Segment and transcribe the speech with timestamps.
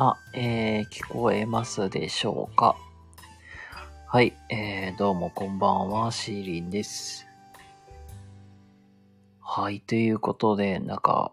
[0.00, 2.76] あ、えー、聞こえますでしょうか？
[4.06, 7.26] はい、えー、どうもこんばんは、シーリンです。
[9.40, 11.32] はい、ということで、なんか、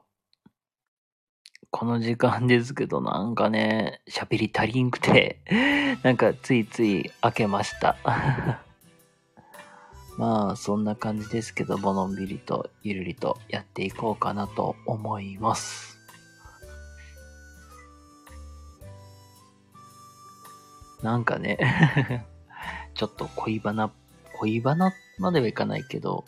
[1.70, 5.42] この時間ですけど、なんかね、喋り足りんくて、
[6.02, 7.98] なんかついつい開けました。
[10.18, 15.95] まあ、そんな感じですけど、ぼのんびりとゆるりとやっていこうかなと思います。
[21.06, 22.26] なんかね、
[22.96, 23.92] ちょっと恋バナ、
[24.40, 26.26] 恋バナまではいかないけど、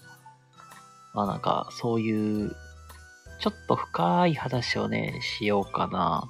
[1.16, 2.56] まあなんか、そういう、
[3.40, 6.30] ちょっと深い話をね、しようかな。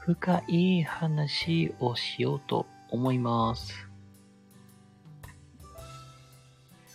[0.00, 3.88] 深い話をしようと思います。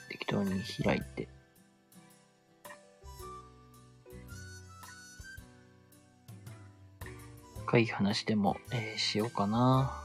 [0.10, 1.28] 適当に開いて。
[7.66, 10.05] 深い話でも、えーしようかな。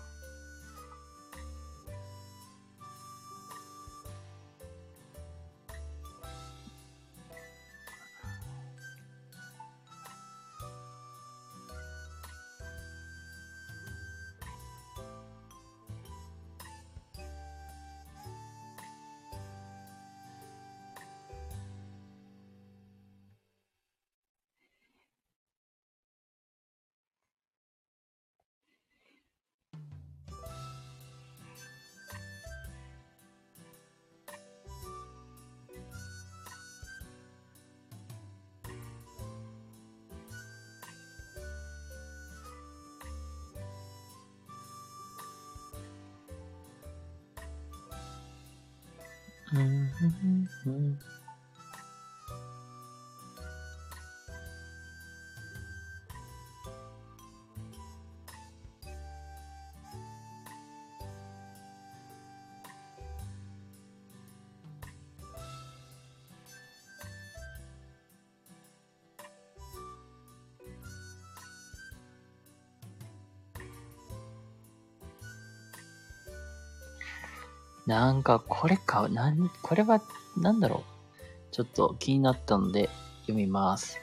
[77.91, 80.01] なんか、これか、なん、これは、
[80.37, 81.21] なんだろう。
[81.51, 82.89] ちょっと気になったので、
[83.22, 83.98] 読みます。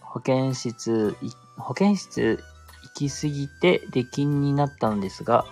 [0.00, 1.14] 保健室、
[1.58, 2.42] 保健室
[2.96, 5.44] 行き過ぎて出禁になったのですが、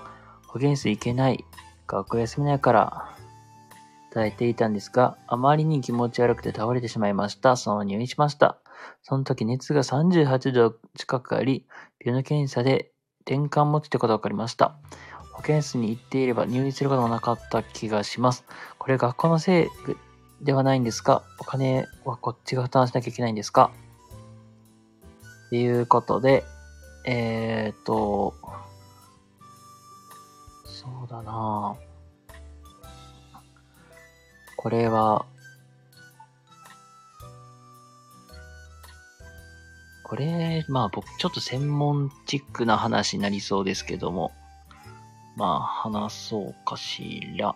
[0.47, 1.44] 保健室行けない、
[1.87, 3.15] 学校休みないから、
[4.15, 7.59] 伝えていたんですが、あまりに気持ち悪くて倒れてしまいました。
[7.59, 8.56] その入院しました。
[9.03, 11.67] その時熱が38度近くあり、
[12.03, 12.93] 病の検査で
[13.26, 14.79] 転換持ちってことが分かりました。
[15.34, 18.44] 保健室に行っていれば入院することもなかった気がします。
[18.78, 19.69] これ学校のせい
[20.40, 21.22] ではないんですか？
[21.38, 23.70] お金はこっちが負担しなきゃいけないんですか？
[25.46, 26.44] っていうことで、
[27.04, 28.34] えーと、
[30.64, 31.76] そうだな
[34.56, 35.26] これは、
[40.02, 44.32] これ、まあ僕ちょっと専門チックな話になりそうですけども、
[45.36, 47.54] まあ、話そうかしら。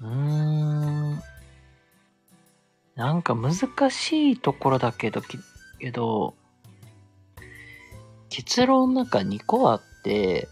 [0.00, 1.22] うーん。
[2.96, 3.54] なんか難
[3.90, 5.20] しいところだけど、
[5.80, 6.34] けど、
[8.28, 10.48] 結論なんか2個あって、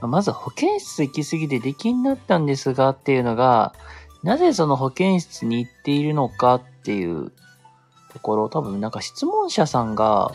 [0.00, 3.74] まず保健室行き過ぎて出禁になったんですがっていうのが、
[4.22, 7.32] なぜその保健室に行っているのかっていう
[8.12, 10.32] ところ、多分なんか質問者さんが、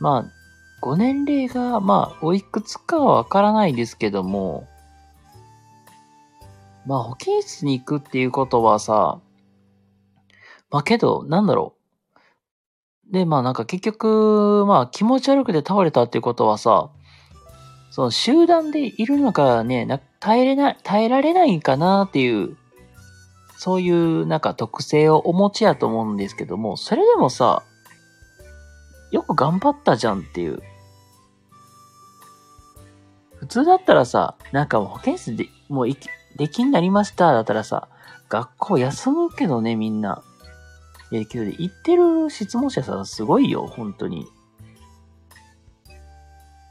[0.00, 0.41] まあ、
[0.82, 4.66] ご年齢が、まあ、おいくつかはわからないですけども、
[6.86, 9.20] まあ、保健室に行くっていうことはさ、
[10.72, 11.76] まあけど、なんだろ
[13.08, 13.12] う。
[13.12, 16.90] で、まあなんか結局、まあ気持ち悪くて倒れたっていうことはさ、
[17.90, 22.56] その集団でいるのがね、な耐えれない、耐えられないかなっていう、
[23.58, 27.62] そういうなんか特性をお持ちやと思うんですけども、それでもさ、
[29.12, 30.62] よく頑張ったじゃんっていう。
[33.42, 37.88] 普通だったらさ、なんかもう保健室で、もういき、出禁になりましただったらさ、
[38.28, 40.22] 学校休むけどね、みんな。
[41.10, 44.28] 影響で、行ってる質問者さんすごいよ、本当に。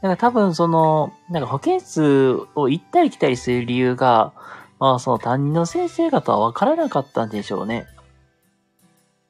[0.00, 4.32] だか多分その、なんか保健室を行ったり来たりする理由が、
[4.78, 7.86] まあその担任の先生方は分からなかったんでしょうね。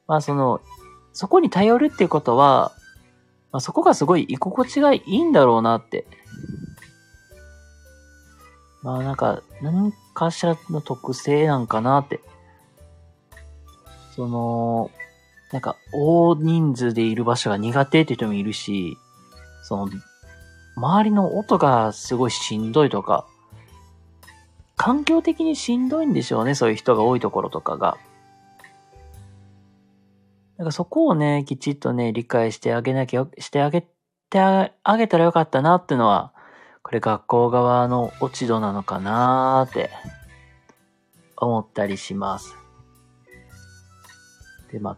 [0.07, 0.61] まあその、
[1.11, 2.71] そこに頼るっていうことは、
[3.51, 6.07] まあ、そこがすごい居心地がいいんだろうなって。
[8.83, 12.19] まあなんか、何かしらの特性なんかなって。
[14.15, 14.91] その、
[15.51, 18.97] なんか、大人数でいる場所が苦手って人もいるし、
[19.63, 19.89] その、
[20.75, 23.25] 周りの音がすごいしんどいとか、
[24.75, 27.97] 環境的にしんどいんでしょうね、そういう人が多いところとかが。
[30.57, 33.81] なんかそこをね、きちっとね、理解してあげなきゃ、してあげ
[34.29, 36.32] てあげたらよかったなってのは、
[36.93, 39.89] これ学校側の落ち度なのかなーって
[41.35, 42.55] 思ったりします。
[44.71, 44.97] で、まあ、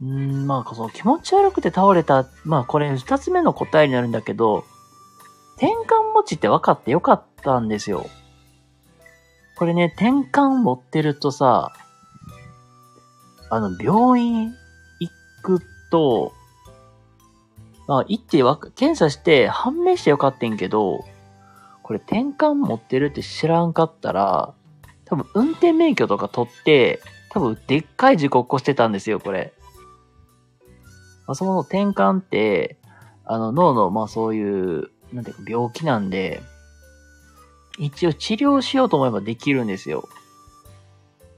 [0.00, 4.64] うん、まあ、その気持ち悪くて倒れた、まあこれ二つ目の答えになるんだけど、
[5.58, 8.06] 転換持ちって分かってよかったんですよ。
[9.58, 11.74] これね、転換持ってるとさ、
[13.50, 14.54] あの、病院
[14.98, 15.10] 行
[15.42, 15.60] く
[15.90, 16.32] と、
[17.86, 21.04] まあ、行ってわ、検査して判明してよかったんけど、
[21.82, 24.54] これ転換持ってるって知らんかったら、
[25.04, 27.00] 多分運転免許とか取って、
[27.30, 29.52] 多分でっかい事故起こしてたんですよ、これ。
[31.26, 32.76] まあ、その転換って、
[33.24, 34.42] あの脳の、まあそうい
[34.80, 36.42] う、なんていうか病気なんで、
[37.78, 40.08] 一応治療しようと思えばできるんですよ。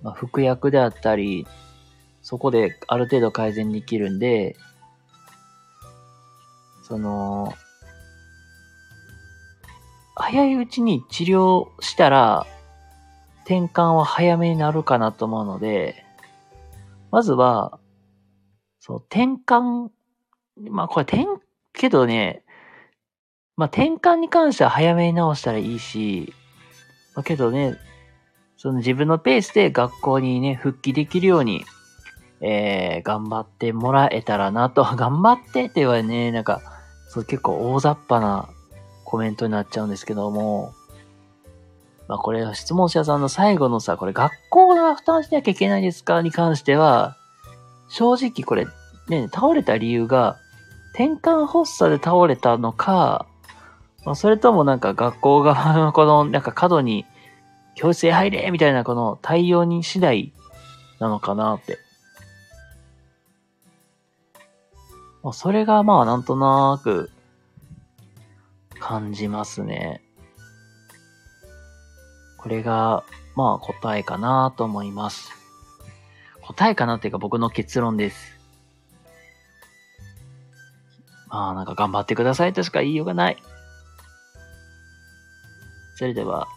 [0.03, 1.47] まあ、服薬であったり、
[2.23, 4.57] そこである程度改善できるんで、
[6.89, 7.53] その、
[10.17, 12.47] 早いうちに治療したら、
[13.45, 16.05] 転換は早めになるかなと思うので、
[17.11, 17.79] まずは、
[18.81, 19.91] そう、転換、
[20.71, 21.27] まあこれ転、
[21.73, 22.43] けどね、
[23.57, 26.33] まあ転換に関しては早めに直したらいいし、
[27.15, 27.77] まあけどね、
[28.57, 31.65] その自分のペースで学校にね、復帰できるように、
[32.41, 36.61] えー、頑張ってもらえたらなと、 頑張ってって言われね、なんか、
[37.09, 38.49] そう結構大雑把な
[39.05, 40.73] コメントになっちゃうんですけども、
[42.07, 46.23] まあこれは質問者さんの最後のさ、これ学校が負担しなきゃいけないですか？
[46.23, 47.17] に関しては、
[47.89, 48.67] 正直これ
[49.09, 50.37] ね、倒れた理由が、
[50.93, 53.27] 転換発作で倒れたのか、
[54.05, 57.05] まあ、それともなんか学校側の このなんか角に
[57.75, 60.33] 教室へ入れみたいなこの対応に次第
[60.99, 61.79] なのかなって。
[65.23, 67.11] まあ、それがまあなんとなく
[68.79, 70.03] 感じますね。
[72.39, 75.33] これが、まあ答えかなと思います。
[76.43, 78.39] 答えかなっていうか僕の結論です。
[81.29, 83.37] まあなんか頑張ってくださいとしか言いようがない。
[85.97, 86.49] それでは、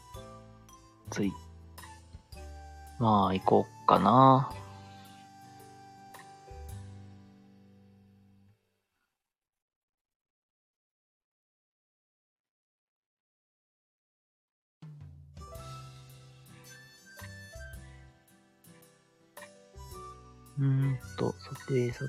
[1.10, 1.34] 次。
[3.00, 4.52] まあ行こうかな。
[20.62, 21.00] うん。
[21.18, 22.06] と、さて、さ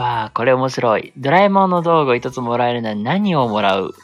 [0.00, 1.12] わあ、これ面白い。
[1.18, 3.94] ドラえもんの道具を一つもらえるなら何をもらう？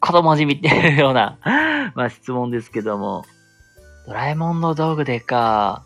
[0.00, 1.38] 子供じみっていうような
[1.94, 3.24] まあ質問ですけども。
[4.06, 5.84] ドラえもんの道具でか。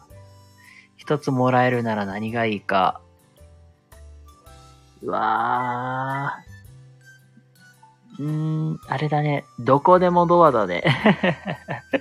[0.97, 3.01] 一つもらえるなら何がいいか。
[5.03, 8.23] うわー。
[8.25, 8.31] うー
[8.73, 9.45] ん、あれだね。
[9.61, 10.83] どこでもドアだね。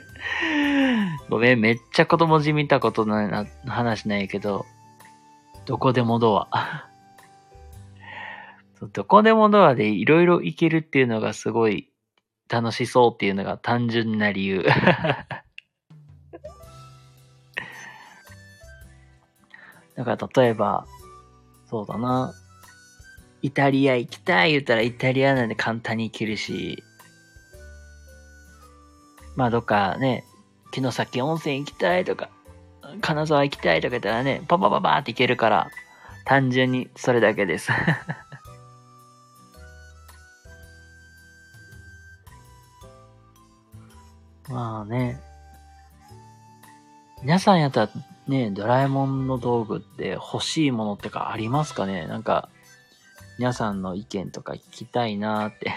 [1.30, 4.66] ごめん、めっちゃ子供じみたことないな、話なんやけど。
[5.66, 6.88] どこでもドア。
[8.94, 11.90] どこでもドアでいろいろ行けるっていうのがすごい
[12.50, 14.64] 楽しそうっていうのが単純な理由。
[19.96, 20.86] だから例えば、
[21.70, 22.34] そうだな。
[23.42, 26.84] イタリア行きたい言ったらイタリアなんで簡単に行けるし、
[29.36, 30.26] まあどっかね、
[30.74, 32.30] 城崎温泉行きたいとか、
[33.02, 35.70] 金沢行きたいとか言ったらね、パパパパって行けるから、
[36.26, 37.72] 単純にそれだけです
[44.50, 45.20] まあね。
[47.22, 47.90] 皆さんやったら
[48.28, 52.08] ね、ドラえもんの道具って欲しいものってかありますかね？
[52.08, 52.50] なんか、
[53.38, 55.70] 皆さんの意見とか聞きたいなーって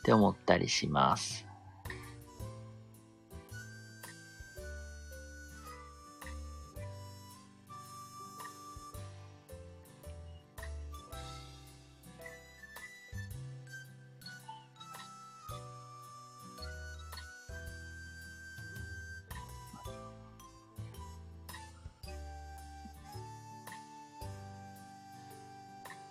[0.00, 1.47] って思ったりします。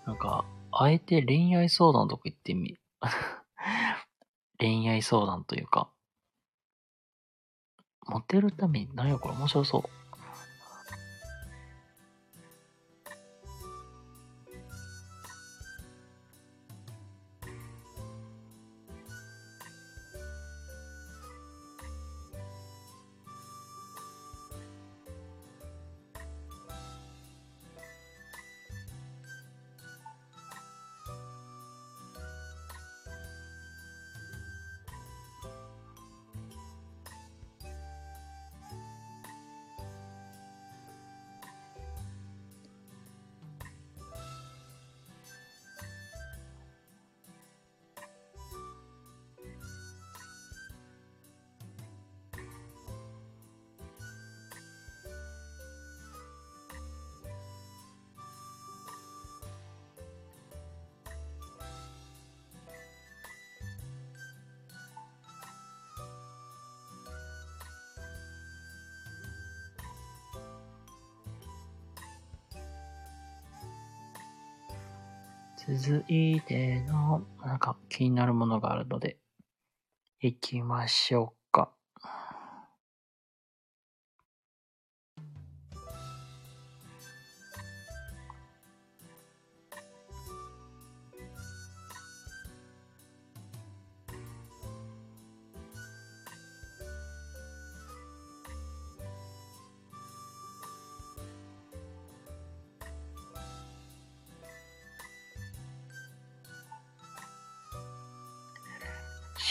[0.08, 2.78] なんか、あえて恋愛相談とか言ってみ、
[4.58, 5.92] 恋愛相談というか、
[8.08, 9.97] モテるために、何やこれ面白そう。
[75.88, 79.18] 続いての、なんか気になるものがあるので、
[80.20, 81.37] 行きましょう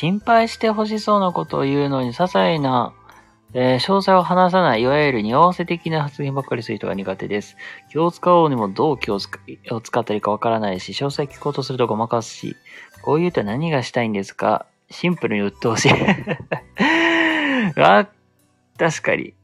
[0.06, 2.92] 心配してほしそうなことを言うのに、些細な、
[3.54, 7.56] えー、詳細を話さない、いわゆる匂わせ的な発言ばっかりする人が苦手です。
[7.90, 12.54] 気を使おうにもどう気を使ったらいいかわからないし、詳細聞こうとするとごまかすし、
[13.02, 14.66] こう言うと何がしたいんですか？
[14.90, 15.90] シンプルに鬱陶しい
[17.82, 18.06] あ、
[18.78, 19.34] 確かに。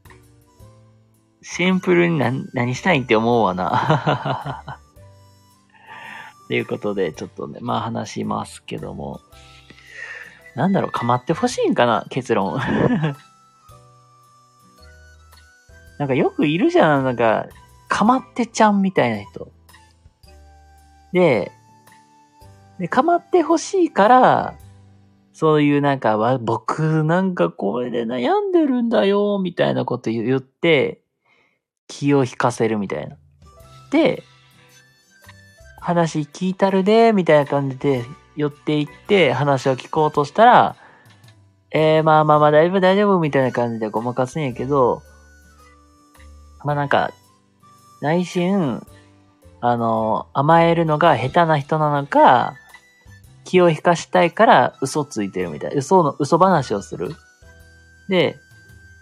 [1.41, 4.79] シンプルに何何したいんって思うわな。
[6.47, 9.19] ということで、ちょっとね、まあ話しますけども。
[10.55, 12.59] なんだろう、かまってほしいんかな結論。
[15.97, 17.47] なんかよくいるじゃん、なんか、
[17.87, 19.47] かまってちゃんみたいな人。
[21.11, 21.51] で、
[22.79, 24.55] で、かまってほしいから、
[25.31, 31.01] そういうなんか、わ、僕なんかこれで悩んでるんだよ、みたいなこと言って、
[31.87, 33.17] 気を引かせるみたいな。
[33.91, 34.23] で、
[35.79, 38.03] 話聞いたるで、みたいな感じで
[38.35, 40.75] 寄っていって話を聞こうとしたら、
[41.71, 45.01] えー、まあまあまあ大丈夫大丈夫みたいな感じでごまかすんやけど、
[46.63, 47.11] まあなんか、
[48.01, 48.85] 内心、
[49.59, 52.53] あの、甘えるのが下手な人なのか、
[53.43, 55.73] 気を引かしたいから嘘ついてるみたい。
[55.75, 57.15] 嘘の、嘘話をする。
[58.09, 58.37] で、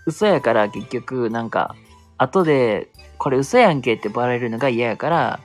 [0.06, 1.76] 嘘やから結局なんか、
[2.18, 5.40] 後で、これ嘘やんけってバレるのが嫌やから、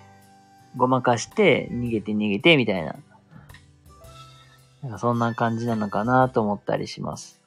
[0.76, 2.96] ごまかして逃げて逃げてみたいな。
[4.82, 7.40] なんかそんな感じなのかなと思ったりします。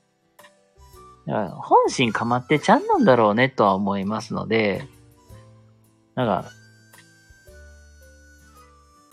[1.26, 4.84] だから本心かまってちゃんなんだろうねとは思いますので、
[6.16, 6.50] なんか、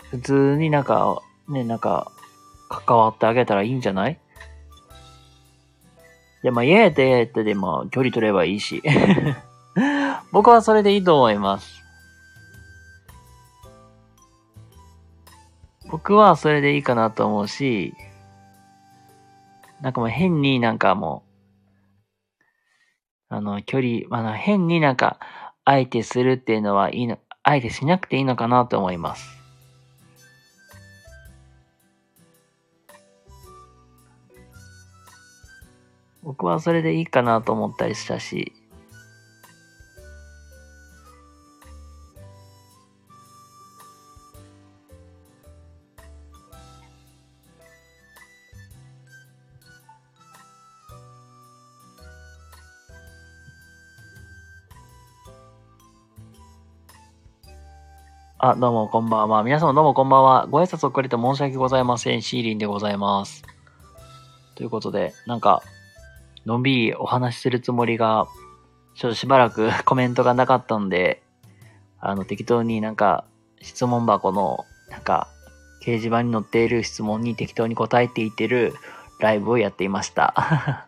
[0.09, 2.11] 普通になんか、ね、なんか、
[2.69, 4.19] 関わってあげたらいいんじゃない？
[6.43, 8.83] いや、まあ、嫌やった嫌やったでも、距離取ればいいし。
[10.33, 11.81] 僕はそれでいいと思います。
[15.89, 17.93] 僕はそれでいいかなと思うし、
[19.81, 21.35] なんかもう変になんかもう、
[23.29, 25.19] あの、距離、あの、変になんか、
[25.65, 29.37] 相手するっていうのはいいの、相手しなくていいのかなと思います。
[36.23, 38.53] 僕はそれでいいかなと思ったりしたし、
[58.49, 59.43] あ、どうもこんばんは。
[59.43, 60.47] 皆様どうもこんばんは。
[60.49, 62.21] ご挨拶遅れて申し訳ございません。
[62.21, 63.43] シーリンでございます。
[64.55, 65.61] ということで、なんか、
[66.45, 68.25] のんびりお話しするつもりが、
[68.95, 71.21] ちょっとしばらく コメントがなかったんで、
[71.99, 73.25] あの、適当になんか、
[73.61, 75.27] 質問箱の、なんか、
[75.81, 78.75] 掲示板に載っている質問に適当に答えていってる
[79.19, 80.87] ライブをやっていました。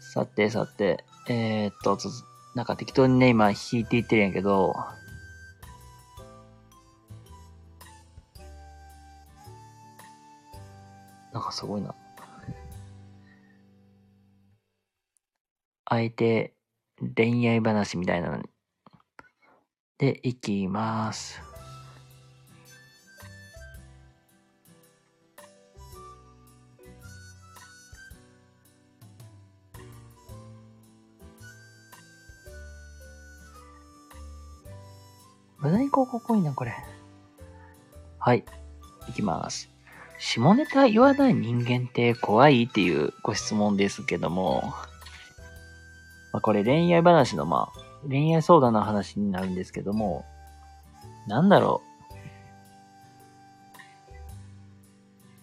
[0.00, 1.98] さてさて、えー、っと、
[2.54, 4.74] なんか適当にね、今弾いていってるんやけど、
[11.32, 11.94] なんかすごいな。
[15.88, 16.54] 相手、
[17.16, 18.44] 恋愛話みたいなのに。
[19.98, 21.47] で、いきます。
[35.60, 36.74] 無駄に広告多いな、これ。
[38.18, 38.44] はい。
[39.08, 39.68] いきます。
[40.18, 44.74] 下ネタ言わない人間って怖いっていうご質問ですけども、
[46.32, 50.24] まあ、これ恋愛話のまあ、恋愛相談の話になるんですけども、
[51.26, 51.82] なんだろ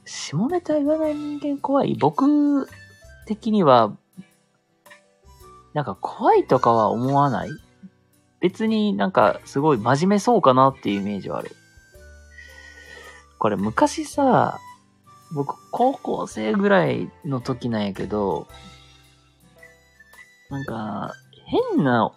[0.03, 0.09] う。
[0.09, 1.95] 下ネタ言わない人間怖い？
[1.95, 2.69] 僕
[3.25, 3.97] 的には、
[5.73, 7.49] なんか怖いとかは思わない？
[8.45, 11.49] 別になんかすごい真面目そうかなっていうイメージはある。
[13.39, 14.59] これ昔さ、
[15.33, 18.45] 僕高校生ぐらいの時なんやけど、
[20.51, 21.11] なんか、
[21.47, 22.11] 変な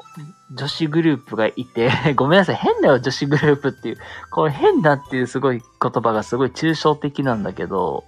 [0.54, 3.98] 女子グループがいて、 ごめんなさい、変だよ女子グループっていう。
[4.30, 8.04] これ変だっていうすごい言葉がすごい抽象的なんだけど、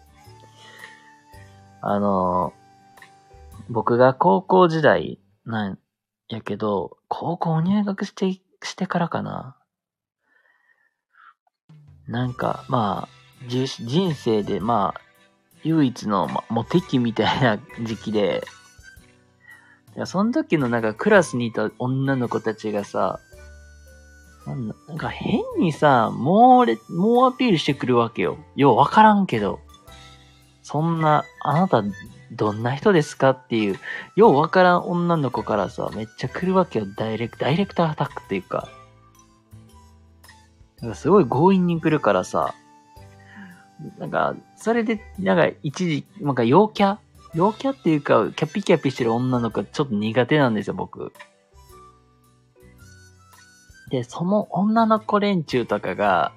[1.80, 2.52] あの、
[3.70, 5.78] 僕が高校時代なん
[6.30, 9.56] やけど、高校入学して、してからかな。
[12.06, 15.00] なんか、まあ、人生で、まあ、
[15.62, 18.44] 唯一の、ま、モテ期みたいな時期で、
[20.06, 23.20] その時のなんかクラスにいた女の子たちがさ、
[24.46, 28.38] なんなんか変にさ、もうれ、もうアピールしてくるわけよ。
[28.56, 29.60] ようわからんけど。
[30.62, 31.82] そんな、あなた、
[32.32, 33.78] どんな人ですかっていう、
[34.16, 36.86] ようわからん女の子からさ、めっちゃ来るわけよ。
[36.96, 38.68] ダイレクト、ダイレクトアタックっていうか。
[40.80, 42.54] なんかすごい強引に来るからさ、
[43.98, 46.98] なんか、それで、なんか一時、なんか陽キャ？
[47.34, 51.12] 陽キャっていうか、キャピキャピしてる女の子ちょっと苦手なんですよ、僕。
[53.90, 56.32] で、その女の子連中とかが、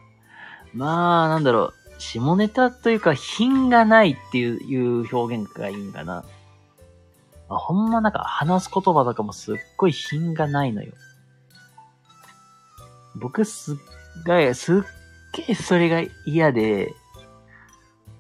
[0.74, 6.24] まあ、なんだろう、下ネタというか、品がないっていう表現がいいんかな。
[7.50, 10.94] あほんまなんか話す言葉とかもすっごい品がないのよ。
[13.16, 13.78] 僕すっ
[14.26, 14.82] ごい、すっ
[15.34, 16.94] げえそれが嫌で、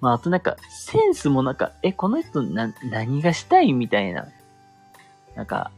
[0.01, 4.27] まあ、あとなんか、センスもなんか、え、この人な、何がしたいみたいな。
[5.35, 5.71] なんか、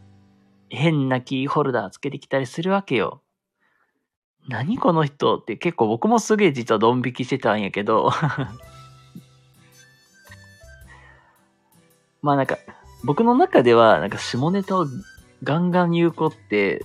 [0.69, 3.21] 変なキーホルダーつけてきたりするわけよ。
[4.47, 5.37] 何この人？
[5.37, 8.11] って結構僕もすげえ実はドン引きしてたんやけど。
[12.21, 12.57] まあなんか、
[13.03, 14.87] 僕の中ではなんか下ネタを
[15.43, 16.83] ガンガン言う子って、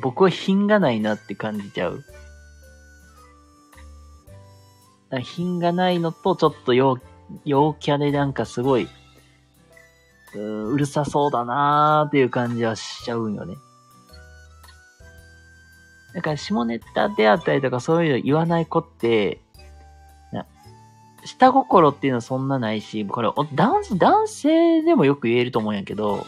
[0.00, 2.02] 僕は品がないなって感じちゃう。
[5.22, 6.98] 品がないのと、ちょっと陽、
[7.44, 8.88] 陽キャでなんかすごい、
[10.34, 13.56] うーうるさそうだなーっていう感じはしちゃうんよね。
[16.14, 19.40] だから下ネタであったりとかそういうの言わない子って、
[21.24, 26.26] 下心っていうのはそんなないし、これお男男性でもよく言えると思うんやけど、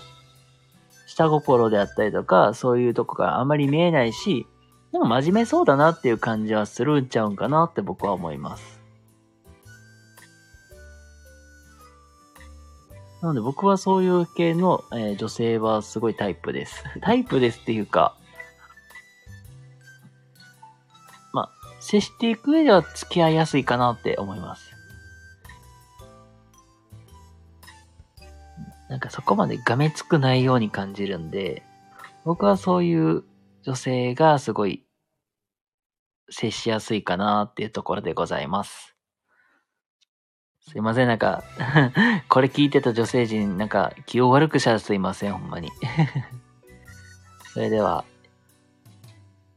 [1.06, 4.46] 下心であったりとか、そういうとこがあんまり見えないし、
[4.92, 8.80] でも真面目そうだなっていう感じはするんちゃうんかなって僕は思います。
[13.22, 16.84] なので僕はそういう系の、えー女性はすごいタイプです。
[17.00, 18.16] タイプですっていうか、
[21.82, 24.72] 接していく上では付き合いやすいかなって思います。
[28.88, 31.62] なんかそこまでがめつくないように感じるんで、
[32.24, 33.24] 僕はそういう
[33.62, 34.84] 女性がすごい
[36.30, 38.94] 接しやすいかなっていうところでございます。
[40.68, 41.42] すいません、なんか、
[42.28, 45.70] これ聞いてた女性陣、なんか気を悪くしたらすいません、ほんまに。
[47.52, 48.04] それでは、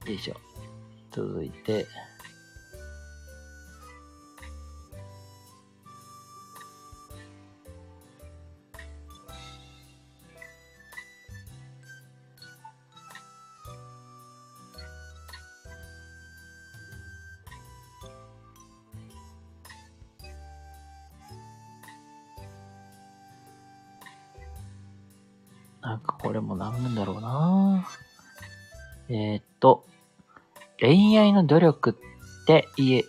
[0.06, 0.36] よいしょ。
[1.12, 1.86] 続いて、
[25.86, 27.88] なんかこれもなんなんだろうな
[29.08, 29.86] えーっと、
[30.80, 33.04] 恋愛の努力って言え、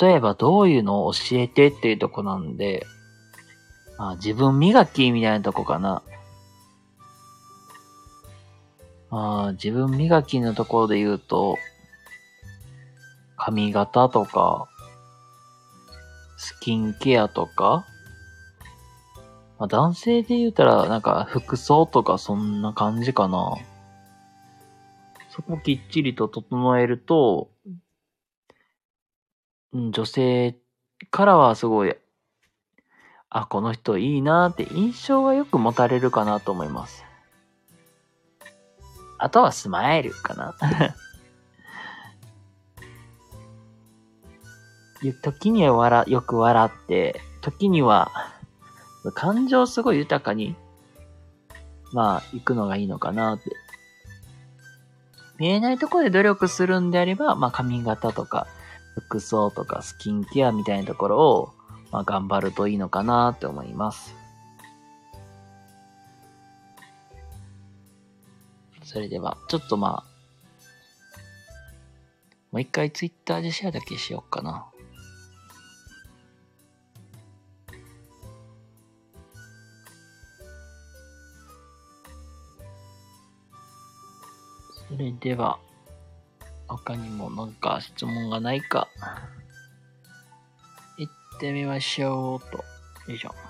[0.00, 2.86] 例えばどういうのを教えてっていうとこなんで、
[3.98, 6.02] まあ自分磨きみたいなとこかな。
[9.10, 11.58] まあ自分磨きのところで言うと、
[13.36, 14.66] 髪型とか、
[16.38, 17.84] スキンケアとか、
[19.58, 23.56] まあ、男性で言うたら、なんか服装とかそんな感じかな。
[25.30, 27.78] そこきっちりと整えると、うん
[29.92, 30.56] 女性
[31.10, 31.94] からはすごい、
[33.28, 37.04] あ、この人いいなって印象がよく持たれるかなと思います。
[39.18, 40.54] あとはスマイルかな。
[45.22, 48.37] 時には笑、よく笑って、時には、
[49.12, 50.56] 感情すごい豊かに、
[51.92, 53.50] まあ、行くのがいいのかなって。
[55.38, 58.46] 見えないところで努力するんであれば、まあ、髪型とか、
[58.94, 61.52] 服装とか、スキンケアみたいなところを、
[61.92, 64.14] まあ、頑張るといいのかなって思います。
[68.82, 70.18] それでは、ちょっとまあ、
[72.50, 74.66] もう一回ツイッターでシェアだけしようかな。
[84.88, 85.58] それでは、
[86.66, 88.88] 他にもなんか質問がないか、
[90.98, 92.58] 行ってみましょうと。
[93.10, 93.47] よいしょ。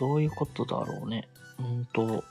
[0.00, 1.28] どういうことだろうね。
[1.58, 2.24] うんと。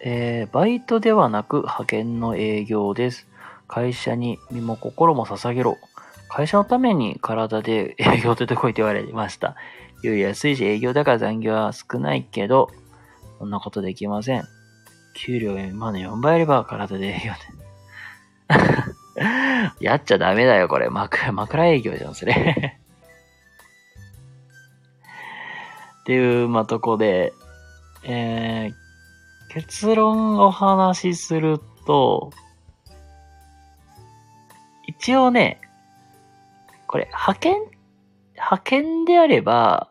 [0.00, 3.26] えー、バイトではなく派遣の営業です。
[3.66, 5.76] 会社に身も心も捧げろ。
[6.28, 9.56] 会社のために体で営業出てこいと言われました。
[10.04, 12.70] 給料安いし営業だから残業は少ないけど、
[13.40, 14.44] そんなことできません。
[15.14, 17.57] 給料今の4倍あれば体で営業で。
[19.80, 20.88] やっちゃダメだよ、これ。
[20.90, 22.78] 枕、枕営業じゃん、それ。
[26.00, 27.32] っていう、まあ、とこで、
[28.04, 28.74] えー、
[29.52, 32.30] 結論お話しすると、
[34.86, 35.60] 一応ね、
[36.86, 37.60] これ、派遣、
[38.34, 39.90] 派遣であれば、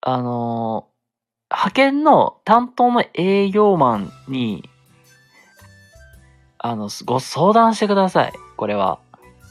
[0.00, 0.94] あのー
[1.54, 4.68] 派遣の担当の営業マンに、
[6.66, 8.32] あの、ご相談してください。
[8.56, 8.98] これは。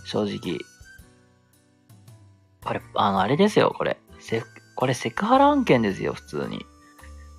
[0.04, 0.58] 正直。
[2.66, 4.00] これ、あの、あれですよ、これ。
[4.20, 4.42] せ、
[4.76, 6.66] これセクハラ案件ですよ、普通に。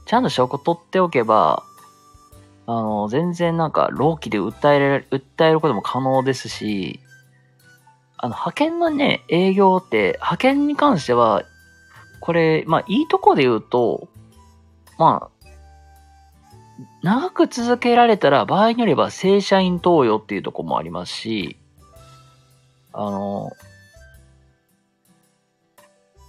[0.07, 1.65] ちゃんと証拠取っておけば、
[2.69, 7.01] あの、全然なんか、労基で訴えられ、訴えることも可能ですし、
[8.17, 11.43] あの、派遣のね、営業って、派遣に関しては、
[12.21, 14.07] これ、まあ、いいとこで言うと、
[14.99, 15.34] まあ、
[17.05, 21.59] 長く続けられたら、場合によれば正社員登用っていうとこもありますし、
[22.95, 23.53] あの、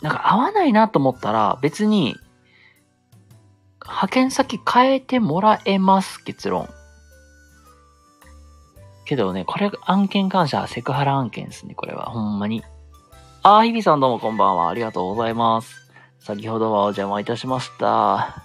[0.01, 2.17] なんか合わないなと思ったら、別に、
[3.85, 6.67] 派遣先変えてもらえます、結論。
[9.05, 12.07] けどね、これ案件感謝セクハラ案件ですね、これは。
[12.07, 12.65] ほんまに。
[13.43, 14.67] あー、日比さんどうもこんばんは。
[14.67, 15.89] ありがとうございます。
[16.19, 18.43] 先ほどはお邪魔いたしました。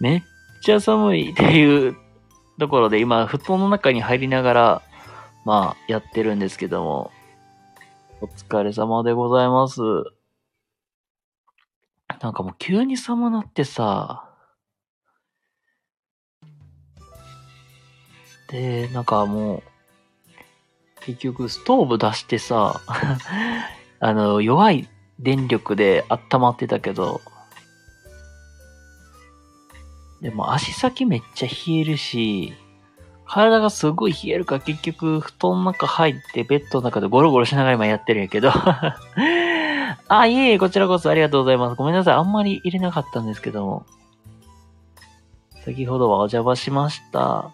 [0.00, 0.22] めっ
[0.66, 1.96] ちゃ寒いっていう
[2.58, 4.82] ところで今、布団の中に入りながら、
[5.44, 7.12] まあ、やってるんですけども、
[8.20, 9.80] お疲れ様でございます。
[12.20, 14.28] なんかもう急に寒なってさ、
[18.50, 19.62] で、なんかもう、
[21.02, 22.80] 結局ストーブ出してさ、
[24.00, 24.88] あの、弱い
[25.20, 27.20] 電力で温まってたけど、
[30.26, 32.52] でも足先めっちゃ冷えるし、
[33.24, 38.50] 体がすごい冷えるから結局布団の中入ってベッドの中でゴロゴロしながら今やってるんやけど。
[40.08, 41.76] あ、いえいえ、こちらこそありがとうございます。
[41.76, 42.14] ごめんなさい。
[42.14, 43.86] あんまり入れなかったんですけども。
[45.64, 47.52] 先ほどはお邪魔しました。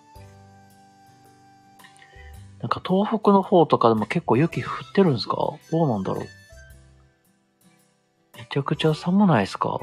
[2.62, 5.36] なんか東北の方とかでも結構雪降ってるんですか？
[5.36, 6.24] どうなんだろう
[8.38, 9.78] めちゃくちゃ寒ないですか？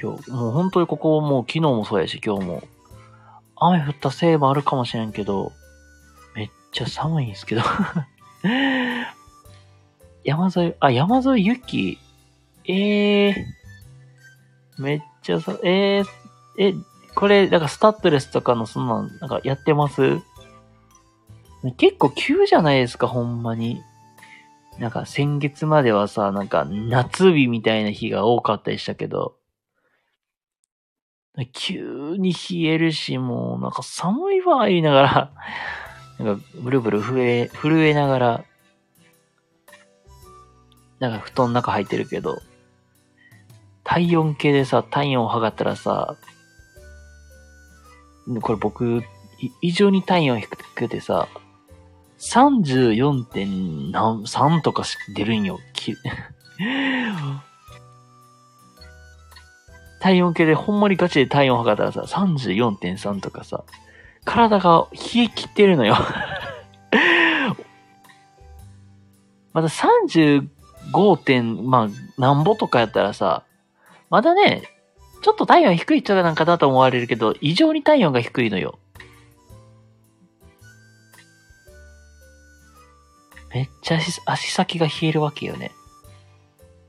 [0.00, 0.30] 今日。
[0.30, 2.62] もう本当にここもう昨日もそうやし今日も。
[3.56, 5.52] 雨降ったせいもあるかもしれんけど、
[6.34, 7.62] めっちゃ寒いんですけど。
[10.24, 11.98] 山沿い、あ、山沿い雪？
[12.66, 16.06] ええー、めっちゃさ、えー、
[16.58, 16.74] え、
[17.14, 20.20] これ、なんかスタッドレスとかのそんなん、なんかやってます？
[21.78, 23.80] 結構急じゃないですか、ほんまに。
[24.78, 29.34] なんか先月まではさ、なんか夏日みたいな日が多かったりしたけど、
[31.46, 35.30] 急に冷えるし、もうなんか寒いわ、言いながら、
[36.24, 38.44] なんかブルブル震え、震えながら、
[40.98, 42.40] なんか布団の中入ってるけど、
[43.84, 46.16] 体温計でさ、体温を測ったらさ、
[48.42, 49.02] これ僕、
[49.62, 51.28] 異常に体温低くてさ、
[52.18, 55.60] 34.3とかし出るんよ。
[55.72, 55.94] き
[60.00, 63.64] 体温計でほんまにガチで体温測ったらさ、34.3とかさ、
[64.24, 65.96] 体が冷え切ってるのよ
[69.52, 71.88] また35点、まあ、
[72.20, 73.42] なんぼとかやったらさ、
[74.10, 74.62] まだね、
[75.22, 78.78] ちょっと体温低い人なんかだと思われるけど、異常に体温が低いのよ。
[83.54, 85.72] めっちゃ足足先が冷えるわけよね。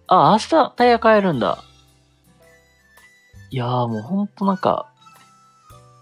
[0.07, 1.63] あ、明日タイヤ変えるんだ。
[3.51, 4.91] いやーもうほんとなんか、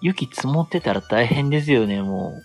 [0.01, 2.43] 雪積もってたら大変ですよね、もう。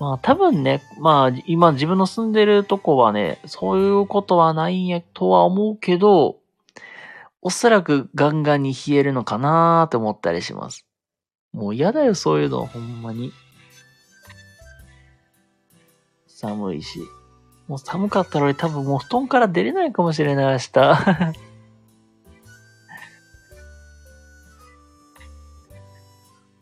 [0.00, 6.38] まあ多分ね、まあ今自分の住んでるとこはね、そういうことはないんやとは思うけど、
[7.42, 10.86] おそらくガンガンに冷えるのかなーって思ったりします。
[11.52, 13.32] もう嫌だよ、そういうの、ほんまに。
[16.26, 17.00] 寒いし。
[17.68, 20.72] もう寒かったら俺多分もう布団から出れないかもしれない、明日。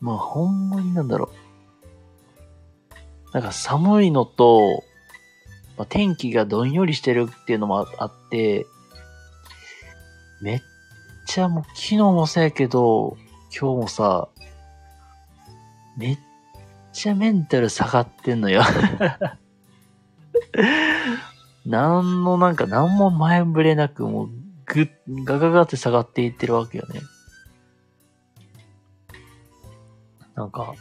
[0.01, 1.31] まあ、ほんまになんだろ
[3.31, 3.33] う。
[3.33, 4.83] なんか寒いのと、
[5.77, 8.67] まあ、天気がどんよりしてるっていうのもあって、
[10.41, 10.61] めっ
[11.25, 13.17] ちゃもう昨日もそうやけど、
[13.49, 14.27] 今日もさ、
[15.95, 16.17] めっ
[16.91, 18.61] ちゃメンタル下がってんのよ
[21.65, 24.29] なんのなんかなんも前触れなくもう
[24.65, 24.89] ぐっ、
[25.23, 27.01] ガガガって下がっていってるわけよね。
[30.35, 30.75] なんか、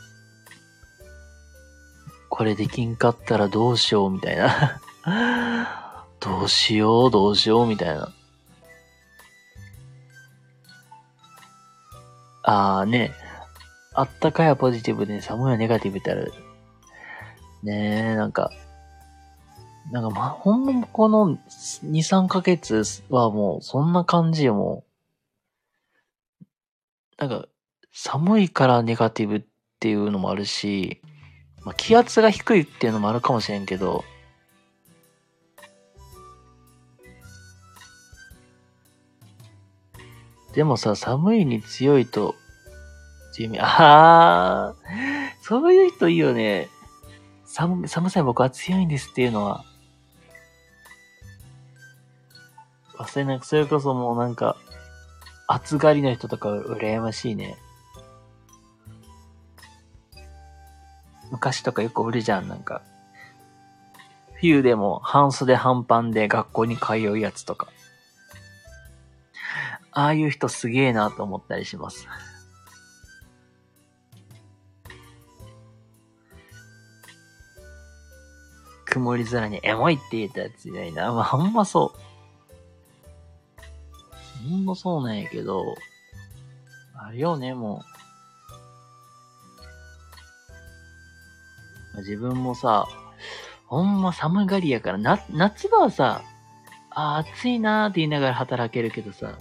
[2.28, 4.80] これできんかったらどうしようみたいな
[6.20, 8.12] どうしよう、どうしようみたいな。
[12.42, 13.12] あーね、
[13.94, 16.32] あったかいはポジティブで寒いはネガティブってある。
[17.62, 18.50] ねえ、なんか、
[19.90, 24.84] なんかま、ほんまこの2、3ヶ月はもうそんな感じよ、も
[26.40, 26.42] う。
[27.18, 27.48] なんか、
[27.92, 29.44] 寒いからネガティブっ
[29.80, 31.00] ていうのもあるし、
[31.64, 34.04] まあ、気圧が低いっていうのもあるかもしれんけど、
[40.52, 42.34] でもさ、寒いに強いと、
[43.32, 44.74] 強い、ああ、
[45.42, 46.68] そういう人いいよね。
[47.44, 49.64] 寒、寒さに僕は強いんですっていうのは、
[52.98, 54.56] 忘れなく、それこそもうなんか、
[55.46, 57.56] 暑がりの人とか羨ましいね。
[61.30, 62.82] 昔とかよくおるじゃん、なんか。
[64.40, 67.68] 冬でも半袖半パンで学校に通うやつとか。
[69.92, 72.06] ああいう人すげえなと思ったりします。
[78.84, 81.12] 曇り空にエモいって言ったやついないな。
[81.12, 82.15] まあ、ほんまそう。
[84.48, 85.74] ほんとそうなんやけど、
[86.94, 87.82] あれよね、も
[91.94, 91.98] う。
[91.98, 92.86] 自分もさ、
[93.66, 96.22] ほんま寒がりやから、な、夏場はさ、
[96.90, 99.38] あ、暑いなーって言いながら働けるけどさ、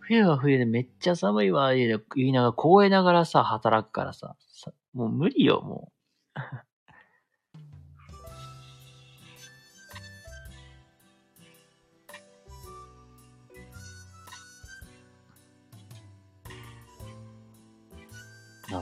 [0.00, 1.86] 冬は冬でめっちゃ寒いわ、言
[2.16, 5.92] いながら、凍えながらさ、働くからさ、さもう無理よ、も
[6.36, 6.38] う。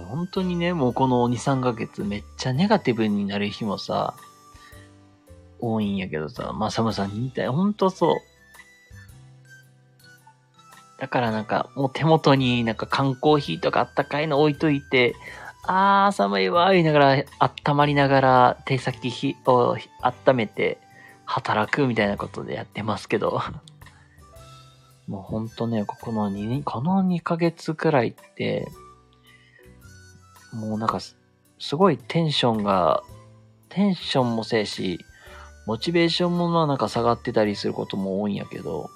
[0.07, 4.14] 本当にね、もうこの2、3ヶ月めっちゃネガティブになる日もさ、
[5.59, 7.49] 多いんやけどさ、まあ寒さに似たい。
[7.49, 8.16] ほんとそう。
[10.99, 15.14] だからなんか、もう手元になんか缶コーヒーとかあったかいの置いといて、
[15.66, 20.79] あー寒いわー言いながら、温まりながら手先を温めて
[21.25, 23.40] 働くみたいなことでやってますけど。
[25.07, 28.69] もうほんとね、ここの2、この2ヶ月くらいって、
[30.57, 33.03] もうなんか、すごいテンションが、
[33.69, 34.99] テンションもせえし、
[35.66, 38.88] モチベーションもまあなんか下がってたりすることも多いんやけど、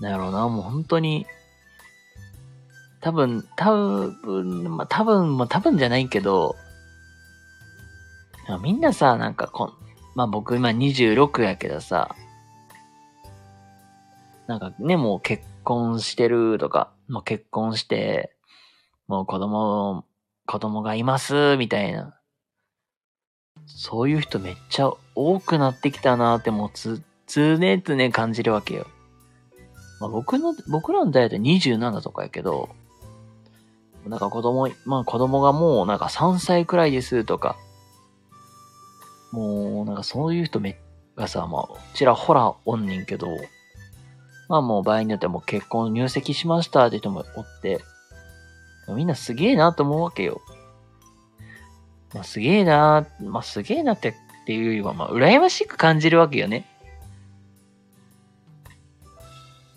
[0.00, 1.26] なんやろうな、もう本当に、
[3.00, 6.56] 多分、多分、まあ多分、まあ多分じゃないけど、
[8.62, 9.72] みんなさ、なんかこん、
[10.14, 12.16] まあ僕今26やけどさ、
[14.46, 18.34] なんかね、もう結婚してるとか、もう結婚して、
[19.10, 20.04] もう子供、
[20.46, 22.14] 子供がいます、みたいな。
[23.66, 28.86] そういう人めっちゃ多くなってきたなってもうつ、常々感じるわけよ。
[30.00, 32.68] まあ、僕の、僕らの代だと27とかやけど、
[34.06, 37.56] なんか子供、まあ子供がもうなんか3歳くらいですとか、
[39.32, 40.76] もうなんかそういう人めっ
[41.16, 43.26] がさ、まあちらほらおんねんけど、
[44.48, 47.80] まあもう場合によってはもう結婚入籍しましたって人もおって、
[48.94, 50.40] みんなすげえなと思うわけよ。
[52.14, 54.14] まあすげえなまあすげえなってっ
[54.46, 56.66] ていうよりは、まあ羨ましく感じるわけよね。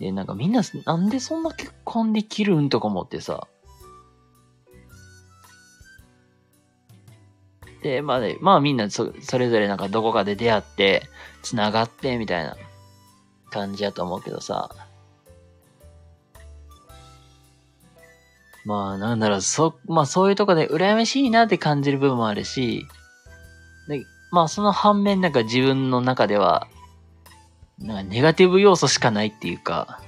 [0.00, 3.46] で、なんかみんな、なんでそんな結婚できるんとか思ってさ。
[7.82, 11.02] で、まあ、ね、まあみんなそそれぞれなんかどこかで出会って、
[11.42, 12.56] 繋がってみたいな
[13.50, 14.70] 感じやと思うけどさ。
[18.64, 22.86] まあなんだろう、そ、まあそういうとこで羨ましいなって感じる部分もあるし、
[23.88, 26.68] で、まあその反面なんか自分の中では、
[27.78, 30.00] なんかネガティブ要素しかないっていうか、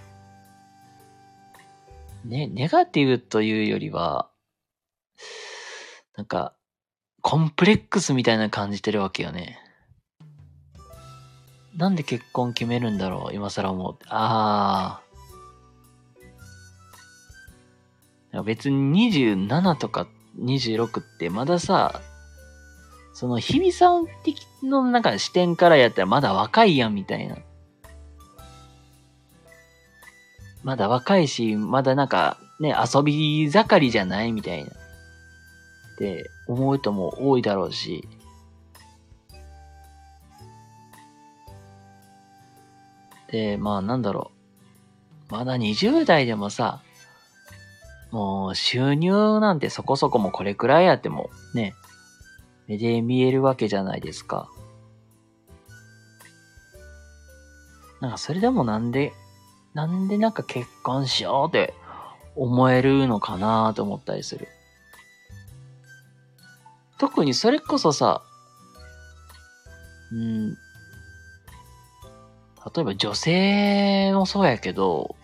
[2.25, 4.29] ね、ネガティブというよりは、
[6.17, 6.55] なんか、
[7.23, 9.59] コンプレックスみたいな感じてるわけよね。
[11.77, 13.99] なんで結婚決めるんだろう今更思う。
[14.09, 15.06] ああ。
[18.43, 20.07] 別に27とか
[20.39, 22.01] 26ってまださ、
[23.15, 27.37] その日比さん的のなんか視点からやったらまだ若いやんみたいな。
[30.63, 34.71] まだ若いし、まだなんかね、遊び盛りじゃないみたいな。
[34.71, 38.07] って思う人も多いだろうし。
[43.31, 44.31] で、まあなんだろ
[45.31, 45.33] う。
[45.33, 46.83] まだ20代でもさ、
[48.17, 51.75] もう収入なんてそこそこもこれくらいやってもね、
[52.67, 54.49] 目で見えるわけじゃないですか。
[58.01, 59.13] なんかそれでもなんで
[59.75, 61.75] なんでなんか結婚しようって
[62.37, 64.49] 思えるのかなと思ったりする。
[66.97, 68.23] 特にそれこそさ、
[70.11, 70.57] うん、例
[72.79, 75.17] えば女性もそうやけど、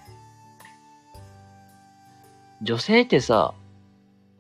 [2.63, 3.55] 女性ってさ、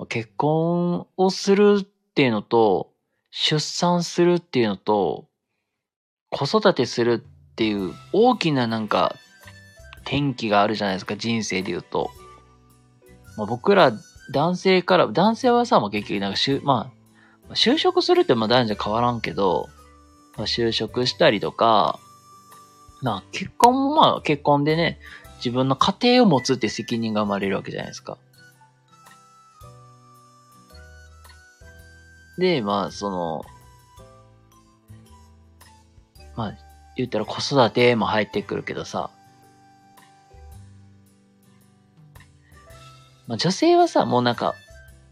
[0.09, 2.93] 結婚をするっていうのと、
[3.31, 5.27] 出産するっていうのと、
[6.31, 9.16] 子育てするっていう大きななんか
[10.03, 12.11] 転機があるじゃないですか、人生で言うと。
[13.37, 13.93] まあ、僕ら
[14.33, 16.93] 男性から、男性はさ、まあ、結局なんかしゅ、ま
[17.49, 19.68] あ、就職するってまあ男女変わらんけど、
[20.37, 21.99] まあ、就職したりとか、
[23.03, 25.01] まあ結婚もまあ結婚でね、
[25.45, 28.16] 自分の家庭を持つって責任が生まれるわけじゃないですか。
[32.38, 33.45] で、まあその、
[36.36, 36.55] まあ
[36.97, 39.11] 言ったら子育ても入ってくるけどさ、
[43.26, 44.55] まあ、女性はさ、もうなんか、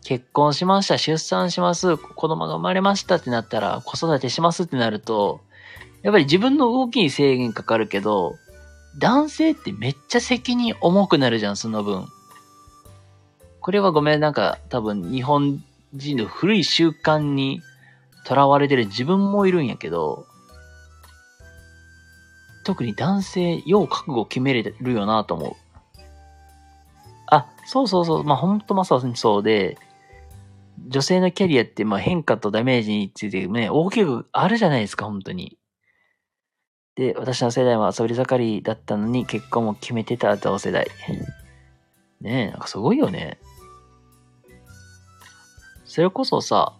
[0.02, 5.40] 結婚しました、出産します、子供が生まれましたってなったら、子育てしますってなると、
[6.02, 8.36] やっぱり自分の動きに制限かかるけど、
[8.98, 12.06] 男性ってめっちゃ責任重くなるじゃん、その分。
[13.60, 15.62] これはごめん、なんか多分日本
[15.94, 17.62] 人の古い習慣に
[18.26, 20.26] 囚われてる自分もいるんやけど、
[22.64, 25.52] 特に男性、よう覚悟決めれるよなと思う。
[27.26, 28.24] あ、そうそうそう。
[28.24, 29.78] まあ、ほんとまさにそうで、
[30.88, 35.58] 女性のキャリアってまあ変化とダメージについてね、大きくあるじゃないですか、本当に。
[37.00, 40.86] で、私の世代は遊び盛りだったのに結婚も決めてた同世代。
[42.20, 43.38] ねえ、なんかすごいよね。
[45.86, 46.74] それこそさ、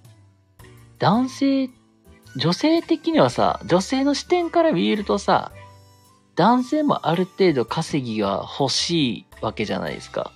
[0.99, 1.71] 男性、
[2.37, 5.53] 女性的にはさ、女性の視点から見るとさ、
[6.37, 10.33] 男性もある程度稼ぎが欲しいわけじゃないですか。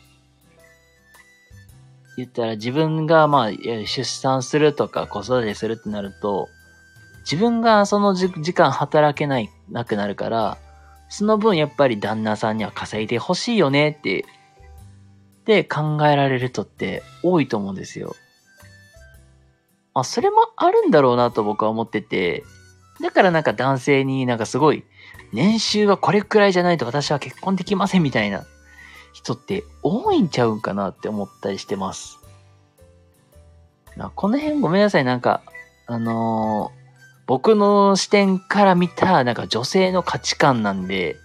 [2.17, 6.49] 言ったら自分がまあ出産するとか子育てするってなると、
[7.31, 10.59] 自分がその時間働けない、なくなるから、
[11.09, 14.25] その分やっぱり旦那さんには稼いでほしいよねって、
[15.45, 18.17] で考えられる人って多いと思うんですよ。
[19.95, 22.45] まあ、それもあるんだろうなと僕は思ってて、
[23.01, 24.85] だからなんか男性になんかすごい、
[25.33, 28.45] 年収はこれくらいじゃないと私は結婚できませんみたいな
[29.13, 32.19] 人って多いんちゃうんかなって思ったりしてます。
[34.17, 35.43] この辺ごめんなさい、なんか、
[35.87, 36.84] あのー、
[37.27, 41.17] 僕の視点から見た、なんか女性の価値観なんで、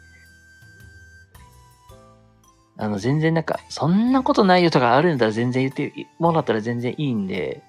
[2.77, 7.61] あの、全然なんか、そんなことないよとかあるんだら全然言ってもらったら全然いいんで、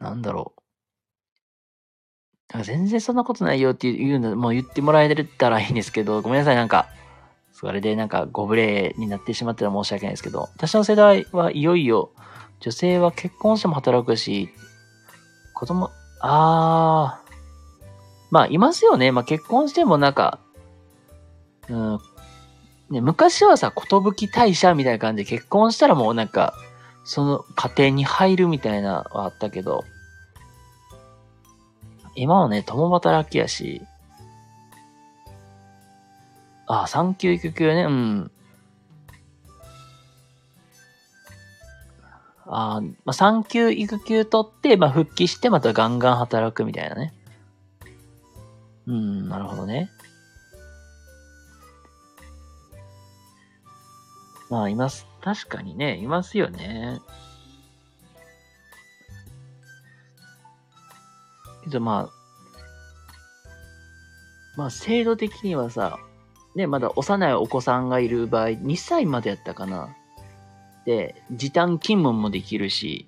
[0.00, 0.58] なんだろう。
[2.64, 6.88] 全然そんなことないよっていうのもう言ってもらえたらいいんですけど、ごめんなさい、なんか、
[7.52, 12.10] それでなんかご無礼になってしまったら申し訳ないですけど、私の世代はいよいよ、
[12.60, 14.50] 女性は結婚しても働くし、
[15.54, 15.90] 子供、
[16.20, 17.28] あー、
[18.30, 19.12] まあ、いますよね。
[19.12, 20.38] まあ、結婚してもなんか、
[21.68, 21.98] うん、
[22.90, 26.54] ね、昔はさ、ことぶき大社みたいな感じで結婚したらもうなんか、
[27.04, 29.84] その家庭に入るみたいなはあったけど、
[32.14, 33.82] 今はね、共働きやし、
[36.66, 38.30] あ、産休育休ね、うん。
[42.50, 47.12] あまあ、産休育休取って、まあ、復帰してまたガンガン働くみたいなね。
[48.86, 49.90] うん、なるほどね。
[54.48, 55.06] まあ、います。
[55.20, 57.00] 確かにね、いますよね。
[61.64, 62.18] けどまあ、
[64.56, 65.98] まあ、制度的にはさ、
[66.54, 69.94] ね、まだ幼いお子さんがいる場合、2歳までやったかな。
[70.88, 73.06] で、時短勤務もできるし、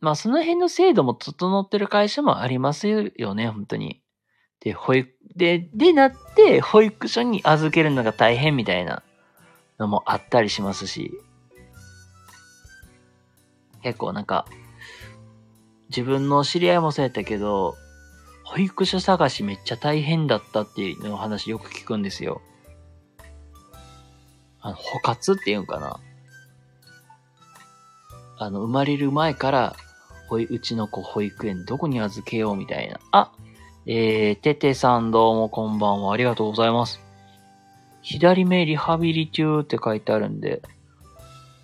[0.00, 4.00] まあその辺の制度も整ってる会社もありますよね、本当に。
[4.60, 9.02] で、保育、で、でなって、保育所に預けるのが大変みたいな
[9.80, 11.10] のもあったりしますし。
[13.82, 14.46] 結構なんか、
[15.88, 17.74] 自分の知り合いもそうやったけど、
[18.44, 22.42] 保育所探しめっちゃ大変だったっていうの話よく聞くんですよ。
[24.60, 26.00] あの、補活っていうんかな。
[28.38, 29.76] あの、生まれる前から
[30.28, 33.00] ほい、うちの子保育園どこに預けようみたいな。
[33.10, 33.32] あ、
[33.86, 36.12] えー、ててさんどうもこんばんは。
[36.12, 37.00] ありがとうございます。
[38.02, 40.62] 左目リハビリ中って書いてあるんで。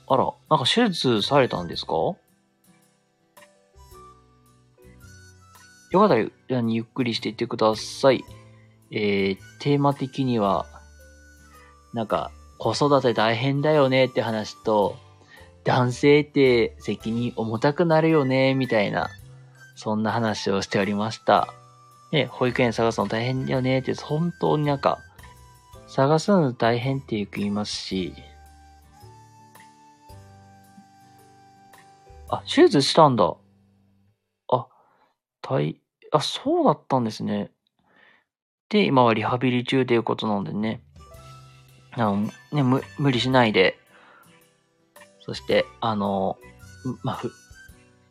[0.09, 1.93] あら、なんか手術されたんですか？
[1.93, 2.19] よ
[6.01, 8.25] かったら、ゆっくりしていってください。
[8.91, 10.67] えー、テーマ的には、
[11.95, 12.31] なんか、
[12.67, 14.97] 子育て大変だよねって話と、
[15.63, 19.09] 男性って責任重たくなるよね、みたいな、
[19.77, 21.47] そんな話をしておりました。
[22.11, 24.99] ね、保育園探すの大変だよねって、本当になんか、
[25.87, 28.13] 探すの大変ってよく言いますし、
[32.29, 33.37] あ、手術したんだ。
[34.49, 34.67] あ、
[35.41, 37.53] 大、あ、そうだったんですね。
[38.71, 40.83] で、今はリハビリ中ということなんでね。
[41.97, 43.79] あの、ね、む無理しないで、
[45.21, 46.39] そして、あの、
[47.03, 47.23] まあ、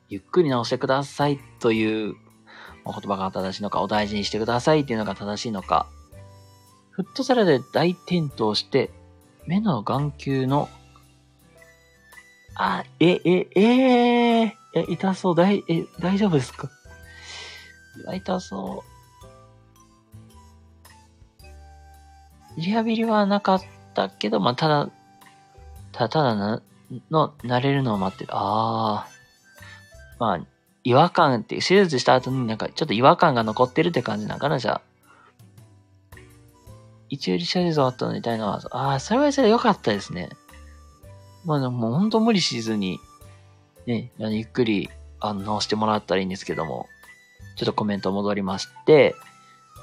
[0.09, 2.15] ゆっくり直してくださいという
[2.86, 5.88] 言葉が正しいのか、お大事にしてくださいっていうのが正しいのか、
[6.91, 8.91] フットサルで大転倒して、
[9.45, 10.67] 目の眼球の、
[12.55, 16.69] あ、え、え、えー、え、痛そう、大、え、大丈夫ですか？
[18.13, 18.83] 痛そ
[22.57, 22.61] う。
[22.61, 23.61] リハビリはなかっ
[23.95, 24.89] たけど、まあ、ただ、
[25.91, 26.61] ただただな、
[27.09, 28.29] の、慣れるのを待ってる。
[28.33, 29.15] ああ。
[30.19, 30.39] まあ、
[30.83, 34.81] 違和感って、手術した後になんかちょっと違和感が残ってるって感じなんかな、じゃあ。
[37.09, 40.29] 一応手術終わったのみたいなは、ああ、それはそれで良かったですね。
[41.45, 42.99] まあでももうほんと無理しずに、
[43.85, 44.89] ね、ゆっくり、
[45.19, 46.87] あの、してもらったらいいんですけども、
[47.55, 49.15] ちょっとコメント戻りまして、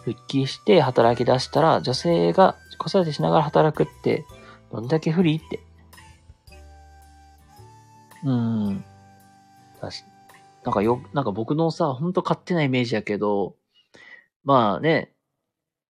[0.04, 4.24] 復帰して働き出したら、女性が子育てしながら働くって、
[4.70, 5.60] どんだけ不利って。
[8.24, 8.84] うん。
[10.64, 13.56] なんかよ、なんか僕のさ、ほんと勝手なイメージやけど、
[14.44, 15.12] まあね、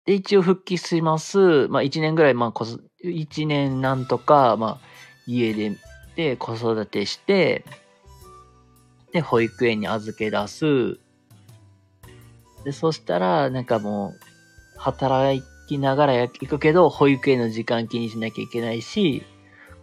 [0.05, 1.69] で、一応復帰します。
[1.69, 4.81] まあ一年ぐらい、まあこそ、一年なんとか、まあ
[5.27, 5.77] 家で、
[6.17, 7.65] で、子育てして、
[9.13, 10.99] で、保育園に預け出す。
[12.65, 14.15] で、そしたら、なんかも
[14.77, 19.25] う、働きながら行くけど、保育園の時間気にしなきゃいけないし、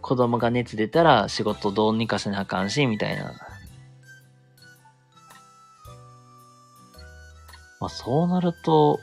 [0.00, 3.34] 子供が熱出たら仕事どうにかせなあかんし、みたいな。
[7.80, 9.00] まあそうなると、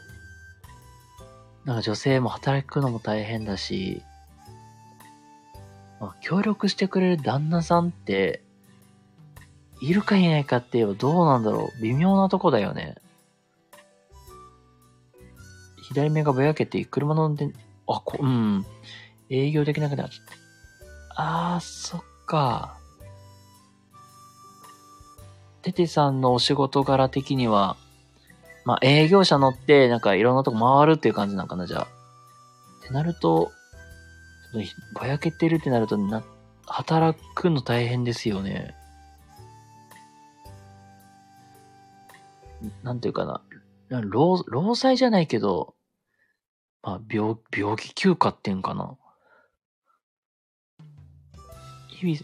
[1.65, 4.01] なんか女性も働くのも大変だし、
[5.99, 8.41] まあ協力してくれる旦那さんって、
[9.81, 11.81] いるかいないかって言えばどうなんだろう。
[11.81, 12.95] 微妙なとこだよね。
[15.89, 17.53] 左目がぼやけて、車の運転、
[17.87, 18.65] あ、こ、うん。
[19.29, 20.25] 営業できなくなっちゃっ
[21.15, 21.53] た。
[21.53, 22.77] あー、そっか。
[25.61, 27.77] テテさんのお仕事柄的には、
[28.65, 31.87] まあ、営業車乗って、なんかいろんなとこ回るっていう感じなんかな、じゃあ。
[32.83, 33.51] ってなると、
[34.99, 36.21] ぼやけてるってなるとな、
[36.65, 38.75] 働くの大変ですよね。
[42.83, 43.41] なんていうかな。
[43.89, 45.75] な労、労災じゃないけど、
[46.83, 48.97] まあ、病、病気休暇っていうんかな。
[51.89, 52.19] 日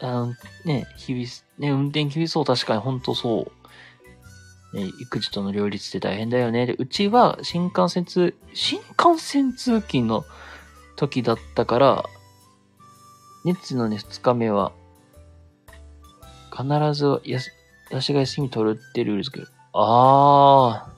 [0.00, 0.34] 々、あの、
[0.64, 1.24] ね、日々、
[1.58, 3.52] ね、運転厳しそう、確かに、ほんとそ
[4.72, 4.76] う。
[4.76, 6.66] ね、育児との両立って大変だよね。
[6.66, 10.24] で、うちは新幹線通、新幹線通勤の
[10.96, 12.04] 時だったから、
[13.44, 14.72] 熱のね、二日目は、
[16.50, 17.52] 必ずやす、
[17.90, 20.91] 私が休み取るってルールですけど、あー。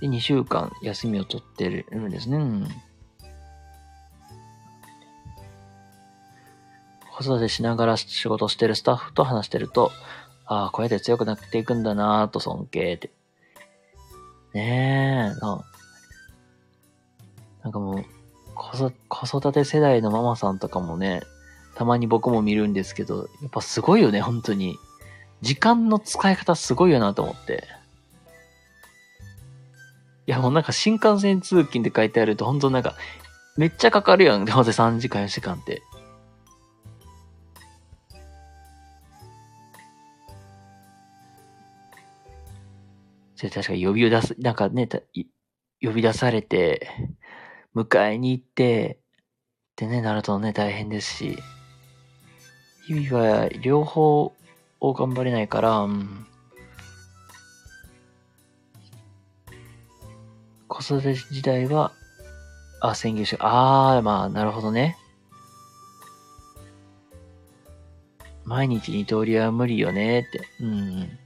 [0.00, 2.36] で、2週間休みを取ってるんですね。
[2.36, 2.68] うん
[7.18, 9.90] 子育てしながら仕事してるスタッフと話してると、
[10.46, 13.10] ああ、こうやって強くなっていくんだなぁと尊敬って。
[14.54, 15.64] ねえ、な
[17.64, 18.04] なんかもう、
[18.54, 21.22] 子育て世代のママさんとかもね、
[21.74, 24.76] たまに僕も見るんですけど、やっぱすごいよね、本当に。
[25.42, 27.64] 時間の使い方すごいよなと思って。
[30.28, 32.94] いや、もうなんか新幹線通勤って書いてあると、本当なんか、
[33.56, 35.82] めっちゃかかるやん、どうせ3時間4時間って。
[43.36, 44.98] それ確か呼び出す、なんかね、た
[45.80, 46.90] 呼び出されて、
[47.74, 51.38] 迎えに行って、ってね、なるとね、大変ですし、
[52.86, 54.34] 日々は両方
[54.80, 56.26] を頑張れないから、うん、
[60.68, 61.92] 子育て時代は、
[62.80, 64.96] あ、専業主婦、あー、まあ、なるほどね。
[68.44, 70.40] 毎日二刀流は無理よねって。
[70.60, 71.18] うん。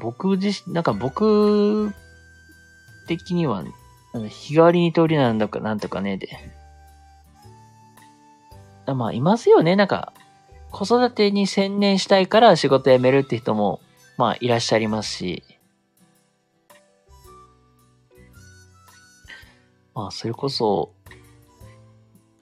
[0.00, 1.92] 僕自身、なんか僕
[3.06, 3.64] 的には、
[4.28, 6.28] 日替わり二刀流なんだかなんとかね、で。
[8.86, 9.76] まあ、いますよね。
[9.76, 10.12] なんか、
[10.70, 13.80] 子育てに専念したいから仕事辞めるって人も、
[14.16, 15.42] まあ、いらっしゃいますし。
[19.96, 20.92] まあ、それこそ、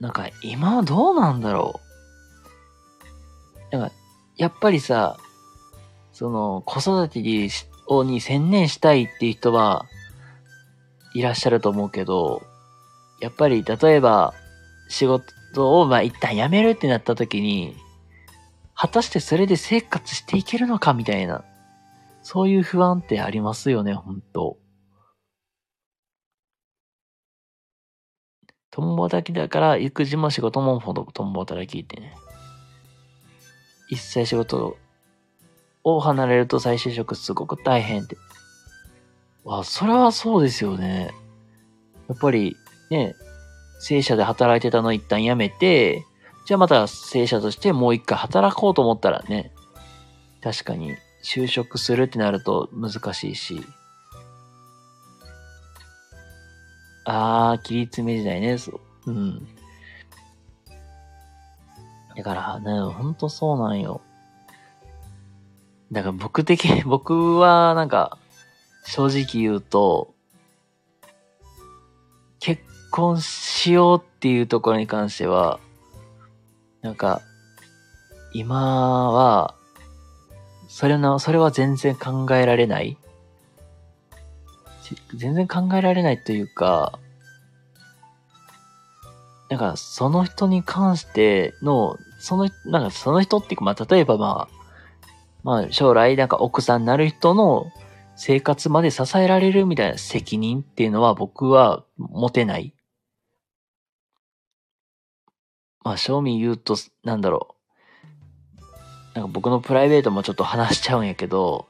[0.00, 1.80] なんか、今はどうなんだろ
[3.70, 3.76] う。
[3.76, 3.94] なんか、
[4.36, 5.16] やっぱりさ、
[6.12, 7.48] その、子育てに
[8.06, 9.86] に専念したいっていう人は、
[11.14, 12.42] いらっしゃると思うけど、
[13.20, 14.34] やっぱり、例えば、
[14.88, 17.76] 仕事を、まあ、一旦辞めるってなった時に、
[18.74, 21.44] 果たしてそれで生活していけるのかみたいな、
[22.20, 24.56] そういう不安ってありますよね、本当
[28.74, 32.12] 共働きだから、育児も仕事もほど共働きってね。
[33.88, 34.76] 一切仕事
[35.84, 38.16] を離れると再就職すごく大変って。
[39.44, 41.14] わ、それはそうですよね。
[42.08, 42.56] やっぱり、
[42.90, 43.14] ね、
[43.78, 46.04] 正社で働いてたの一旦辞めて、
[46.44, 49.52] じゃあまた正社としてもう一回働こうと思ったらね、
[50.42, 53.64] 確かに就職するってなると難しいし。
[57.04, 59.10] あー、切り詰め時代ね、そう。
[59.10, 59.46] うん。
[62.16, 64.00] だからね、ほんとそうなんよ。
[65.92, 68.18] だから僕的に、 僕はなんか、
[68.84, 70.14] 正直言うと、
[72.40, 75.58] 結婚しようっていうところに関しては、
[76.82, 77.20] なんか、
[78.32, 79.54] 今は、
[80.68, 82.96] それの、それは全然考えられない
[85.14, 86.98] 全然考えられないというか、
[89.50, 94.54] なんか、その人に関しての、その、なんか、その人っていうか、まあ、例えばまあ、
[95.42, 97.70] まあ、将来、なんか、奥さんになる人の
[98.16, 102.74] 生活まで支えられるみたいな責任っていうのは僕は持てない。
[105.84, 107.54] まあ、正味言うと、なんだろう。
[109.14, 111.68] なんか僕のプライベートもちょっと話しちゃうんやけど、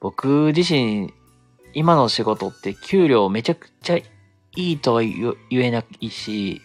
[0.00, 1.12] 僕自身、
[1.74, 4.04] 今の仕事って給料めちゃくちゃい
[4.56, 6.60] いとは言えないし、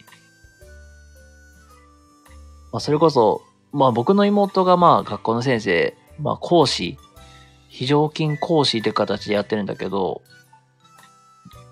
[2.72, 3.42] まあ、それこそ、
[3.72, 6.98] まあ僕の妹がまあ学校の先生、まあ講師、
[7.68, 10.22] 非常勤講師という形でやってるんだけど、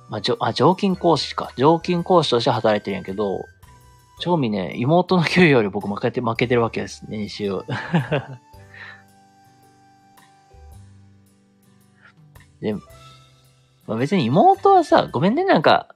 [0.10, 1.52] まあ、じょ、あ、常勤講師か。
[1.58, 3.44] 常勤講師として働いてるんやけど、
[4.20, 7.62] 正味ね、妹の給与より僕負けて、負けてるわけです、年収。
[12.62, 12.74] で、
[13.88, 15.88] まあ、別に妹はさ、ごめんね、なんか、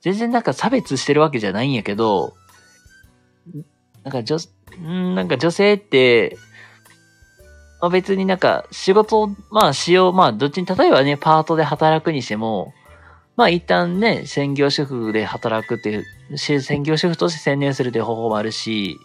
[0.00, 2.34] 全然なんか差別してるわけじゃないんやけど、
[4.02, 4.36] なんか女、
[4.80, 6.36] んなんか女性って、
[7.80, 12.72] まあ、別になんか仕事まあしよう、まあどっちに、例えばね、パートで働くにしても、
[13.36, 18.98] まあ一旦ね、専業主婦で働くっていう、専業主婦として専念するという方法もあるし、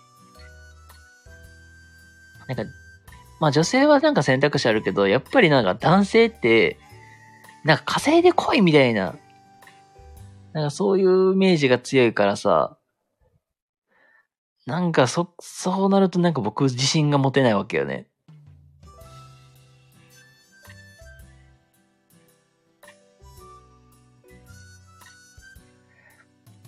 [2.47, 2.63] なんか、
[3.39, 6.77] まあ女性はなんか選択肢あるけど、やっぱりなんか男性って、
[7.63, 9.15] なんか稼いでこいみたいな、
[10.53, 12.77] なんかそういうイメージが強いからさ、
[14.65, 18.07] なんかそ、そうなるとなんか僕自信が持てないわけよね。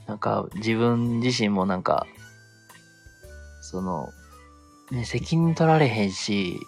[0.08, 2.06] なんか自分自身もなんか、
[3.62, 4.10] その、
[4.92, 6.60] ね、責任取られへんし、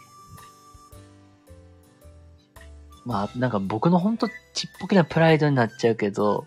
[3.06, 6.46] まあ、なんか僕のほんとちっぽけなプライドになっちゃうけど、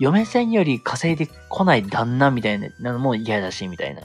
[0.00, 4.02] 嫁さんより稼いでこない旦那みたいなのも嫌だし、みたいな。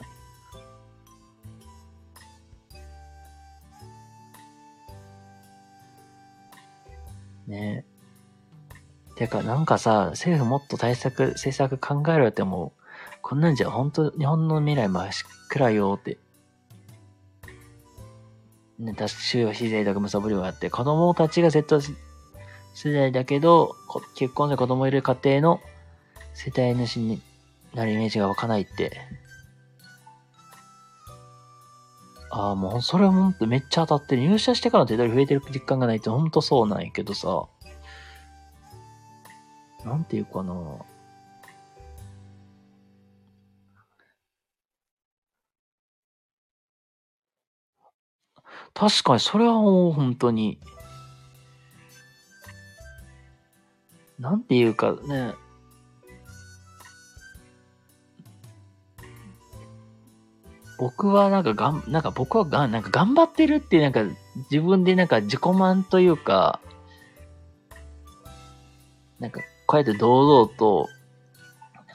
[7.46, 7.84] ね
[9.16, 12.72] てか、なんかさ、政府もっと対策、政策考えろよって思う。
[13.20, 15.10] こんなんじゃ本当日本の未来真っ
[15.48, 16.18] 暗よって。
[18.78, 21.80] ね、多種非税とか無差ぶりをやって、子供たちが Z
[22.74, 23.76] 世代だけど、
[24.16, 25.60] 結婚で子供いる家庭の
[26.34, 27.22] 世帯主に
[27.72, 29.00] なるイメージが湧かないって。
[32.30, 34.22] ああ、もう、それほんとめっちゃ当たってる。
[34.22, 37.46] 入社してからの手取り増えてる実感がないってほんとそうなんやけどさ。
[39.84, 40.54] なんていうかな。
[48.74, 50.58] 確かに、それはもう本当に。
[54.18, 55.34] なんていうかね。
[60.76, 64.04] 僕はなんかがん、なんか僕はがん、なんか頑張ってるってなんか
[64.50, 66.60] 自分でなんか自己満というか、
[69.20, 70.88] なんかこうやって堂々と、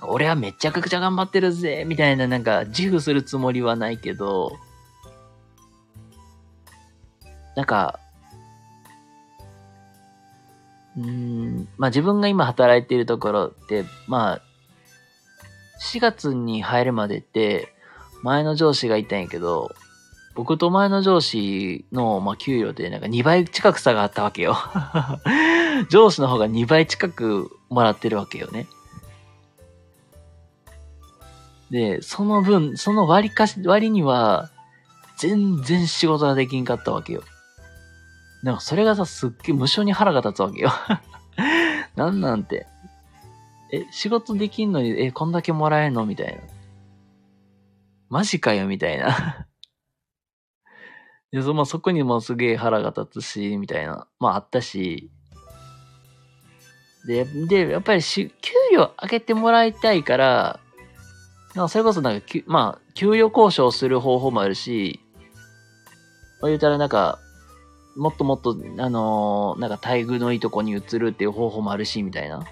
[0.02, 4.58] 俺はめちゃくちゃ頑張ってるぜみたいななんか自負するつもりはないけど、
[7.56, 8.00] なんか、
[10.98, 14.42] うん、まあ自分が今働いているところって、まあ、
[15.82, 17.74] 4月に入るまでって、
[18.24, 19.74] 前の上司がいたんやけど、
[20.36, 24.56] 僕と前の上司の、まあ、給料でなんか2倍近く差があったわけよ
[25.90, 28.68] 上司の方が2倍近くもらってるわけよね。
[31.72, 34.50] で、その分、その割かし、割には、
[35.18, 37.22] 全然仕事ができんかったわけよ。
[38.44, 40.72] なんかそれがさ、すっげえ無性に腹が立つわけよ
[41.96, 42.68] なんなんて。
[43.72, 46.42] え、仕事できんのに、え、こんだけもらえんのみたいな。
[48.10, 49.46] マジかよ、みたいな
[51.32, 54.08] で、そ、まあ、そこにもすげえ腹が立つし、みたいな。
[54.20, 55.12] まあ、あったし。
[57.06, 60.60] で、で、やっぱりし、給料上げてもらいたいから、
[61.56, 65.00] まあ、それこそなんか、まあ、給与交渉する方法もあるし、
[66.42, 67.20] まあ、言うたらなんか、
[68.00, 72.46] もっともっと、あのー、なんか待遇のいいとこに移るっていう方法もあるし、みたいな。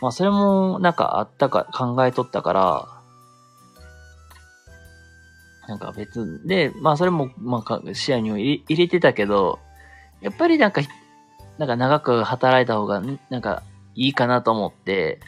[0.00, 2.88] まあ、それも、なんかあったか、考えとったから、
[5.66, 9.58] なんか別で、まあそれも、まあ視野に入れてたけど、
[10.20, 10.82] やっぱりなんか、
[11.58, 13.62] なんか長く働いた方が、なんか
[13.94, 15.20] いいかなと思って、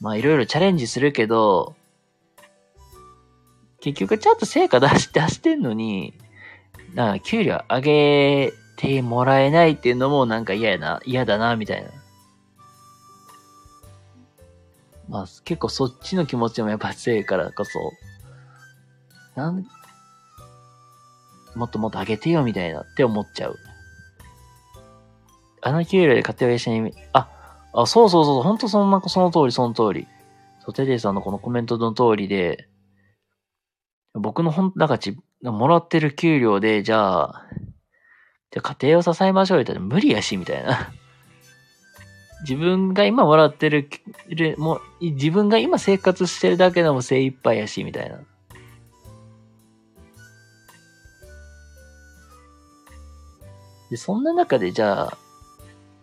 [0.00, 1.74] まあいろいろチャレンジするけど、
[3.84, 6.14] 結局ちゃんと成果出して、出してんのに、
[6.94, 11.90] なんか給料上げてもらえないっていうのもなんか嫌やな、嫌だな、みたいな。
[15.06, 17.92] まあ結構そっちの気持ちもやっぱ強いからこそ、
[19.34, 19.66] なん、
[21.54, 23.56] もっともっと上げてよみたいなって思っちゃう。
[25.60, 27.28] あの給料で家庭を一緒に、あ、
[27.74, 30.08] あ、そうそうそう、ほんとその、その通り、その通り。
[30.60, 32.66] そう、テテさんのこのコメントの通りで、
[34.14, 37.46] 僕のほん、なんかち、もらってる給料で、じゃあ、
[38.50, 40.92] じゃあ家庭を支えましょう言ったら無理やし、みたいな。
[42.48, 43.88] 自分が今もらってる、
[44.56, 48.20] も自分が今生活してるだけでも精一杯やし、みたいな。
[53.90, 55.18] で、そんな中でじゃあ、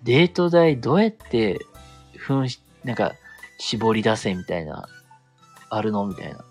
[0.03, 1.66] デート代どうやって、
[2.18, 3.14] ふんし、なんか、
[3.57, 4.89] 絞り出せみたいな、
[5.70, 6.05] あるの？
[6.05, 6.51] みたいな。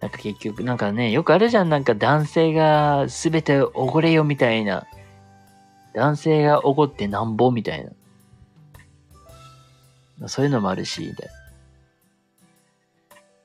[0.00, 1.68] なんか結局、なんかね、よくあるじゃん。
[1.68, 4.86] なんか男性が全ておごれよみたいな。
[5.94, 7.84] 男性がおごってなんぼみたい
[10.18, 10.28] な。
[10.28, 11.34] そういうのもあるし、みたいな。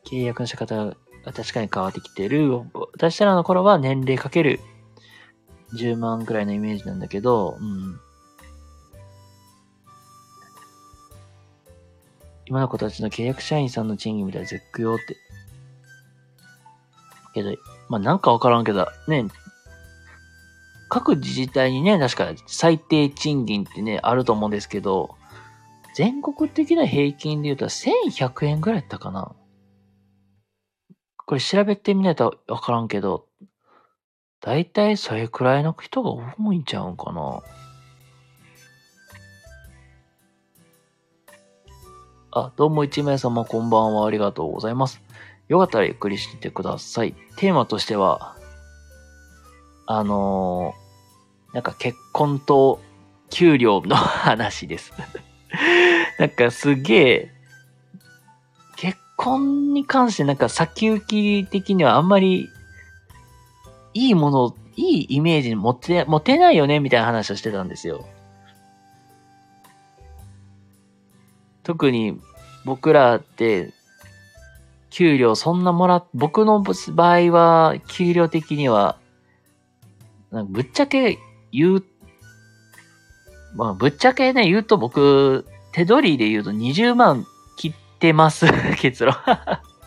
[0.05, 0.95] 契約の仕方が
[1.33, 2.61] 確かに変わってきてる。
[2.93, 4.61] 私らの頃は年齢かける
[5.73, 7.99] 10万くらいのイメージなんだけど、うん。
[12.45, 15.24] 今の子たちの契約社員さんの賃金みたいな絶句よって。
[17.35, 17.55] けど、
[17.89, 19.27] まあ、なんかわからんけど、ね、
[20.89, 25.15] 各自治体にね、確か最低賃金ってね、あると思うんですけど、
[25.95, 29.35] 全国的な平均で言うと1100円ぐらいやったかな。
[31.25, 33.27] これ調べてみないとわからんけど、
[34.41, 37.41] だいたいそれくらいの人が多いんちゃうんかな。
[42.31, 45.01] あ、どうも一名様こんばんはありがとうございます。
[45.47, 47.13] よかったらゆっくりしててください。
[47.37, 48.35] テーマとしては、
[49.85, 52.81] あのー、なんか結婚と
[53.29, 54.91] 給料の話です。
[56.19, 57.31] なんかすげえ、
[58.77, 62.49] 結婚に関してなんか先行き的にはあんまり
[63.93, 68.05] いいもの、いいイメージに持て、持てないよねみたいな話をしてたんですよ。
[71.63, 72.19] 特に
[72.65, 73.73] 僕らって、
[74.95, 76.73] 給料そんなもら、僕の場
[77.13, 78.97] 合は、給料的には、
[80.31, 81.19] なんかぶっちゃけ
[81.51, 81.83] 言う、
[83.55, 87.25] まあ、ぶっちゃけね、言うと僕、手取りで言うと20万
[87.57, 88.45] 切ってます、
[88.79, 89.13] 結論。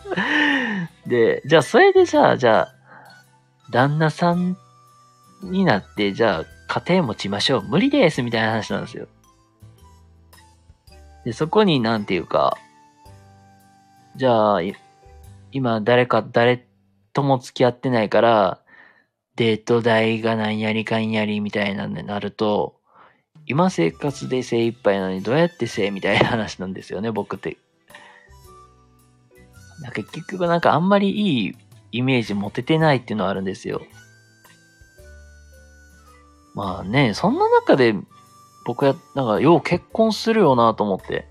[1.07, 2.75] で、じゃあそれでさ、じゃあ、
[3.71, 4.57] 旦那さん
[5.41, 7.61] になって、じゃあ家庭持ちましょう。
[7.63, 9.07] 無理です、みたいな話なんですよ。
[11.25, 12.59] で、そこになんていうか、
[14.15, 14.61] じゃあ、
[15.51, 16.65] 今誰か、誰
[17.13, 18.61] とも付き合ってないから、
[19.35, 22.75] デート代が何やりかんやりみたいなんでなると、
[23.45, 27.57] 今生活で精一杯なのにどうやってせみたいな話なんですよね、僕って。
[29.81, 31.55] なんか結局なんかあんまりいい
[31.91, 33.81] イメージ持ててないっていうのはあるんですよ。
[36.53, 37.95] まあね、そんな中で
[38.65, 41.27] 僕はなんかよう結婚するよなと思って。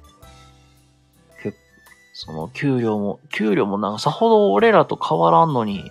[2.21, 5.89] その給料も、給料もなんかさほど俺らと変わらんのに、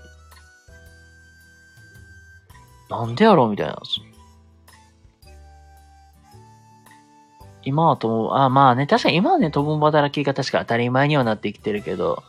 [2.89, 3.81] なんでやろうみたいな。
[7.63, 12.21] 今はとも、あ、まあね、確かに今はね、共働きが確か当たり前にはなってきてるけど、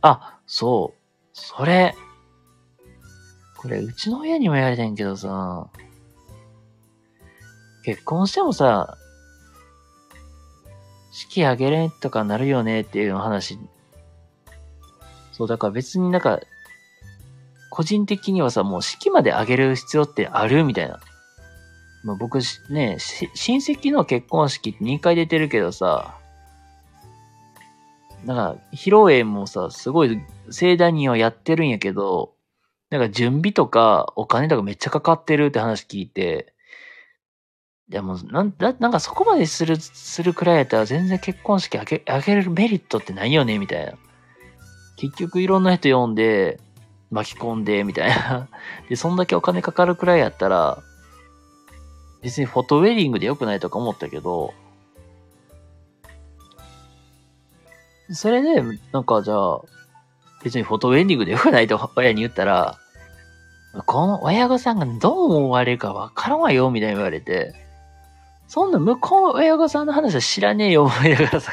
[0.00, 1.00] あ、そう、
[1.32, 1.96] それ、
[3.56, 5.66] これ、うちの親にも言われてんけどさ、
[7.84, 8.96] 結婚してもさ、
[11.16, 13.58] 式あげれんとかなるよねっていう話。
[15.32, 16.40] そう、だから別になんか、
[17.70, 21.00] 個人的にはさ、もう式まであげる必要ってあるみたいな。
[22.04, 22.38] まあ、僕
[22.68, 22.98] ね、
[23.34, 26.18] 親戚の結婚式って2回出てるけどさ、
[28.26, 32.34] なんか、披露宴もさ、すごい盛大にはやってるんやけど、
[32.90, 36.52] なんか準備とかお金とかめっちゃかかってるって話聞いて、
[37.88, 43.92] でも、なんだ、なんかそこまでする、するくらいやったら全然結婚式あげ、あげれるメリットってないよねみたいな。
[44.96, 46.58] 結局いろんな人呼んで、
[47.10, 48.48] 巻き込んで、みたいな。
[48.88, 50.82] で、そんだけお金かかるくらいやったら、
[52.22, 54.52] 別にフォトウェディングで良くないとか思ったけど、
[58.10, 58.62] それで、
[58.92, 59.60] なんかじゃあ、
[60.42, 62.78] 別にフォトウェディングで良くないと親に言ったら、
[63.84, 67.65] この親御さんがどう思われるかわからんわよ、みたいに言われて、
[68.48, 71.52] そんな向こうの親御さんの話は知らねえよ、思いながらさ、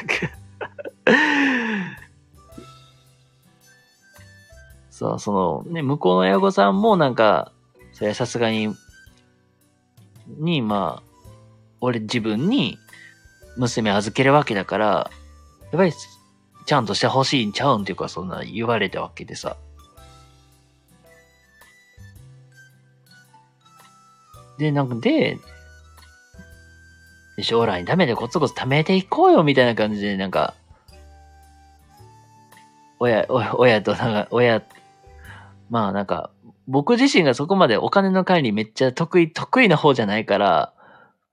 [4.90, 7.50] さあ、その、ね、向こうの親御さんもなんか、
[7.92, 8.74] それはさすがに、
[10.38, 11.26] に、まあ、
[11.80, 12.78] 俺自分に
[13.56, 15.10] 娘預けるわけだから、や
[15.74, 15.92] っぱり、
[16.66, 19.56] ちゃんとしてほしいんちゃうんっていうか、そんな言われたわけでさ。
[24.58, 25.38] で、なんか、で
[27.42, 30.54] 将来のためでコツコツ貯めていこうよ、みたいな感じで、なんか、
[33.00, 34.62] 親、親親と、なんか、親、
[35.68, 36.30] まあなんか、
[36.66, 40.72] 僕自身がそこまでお金の管理めっちゃ得意、得意な方じゃないから、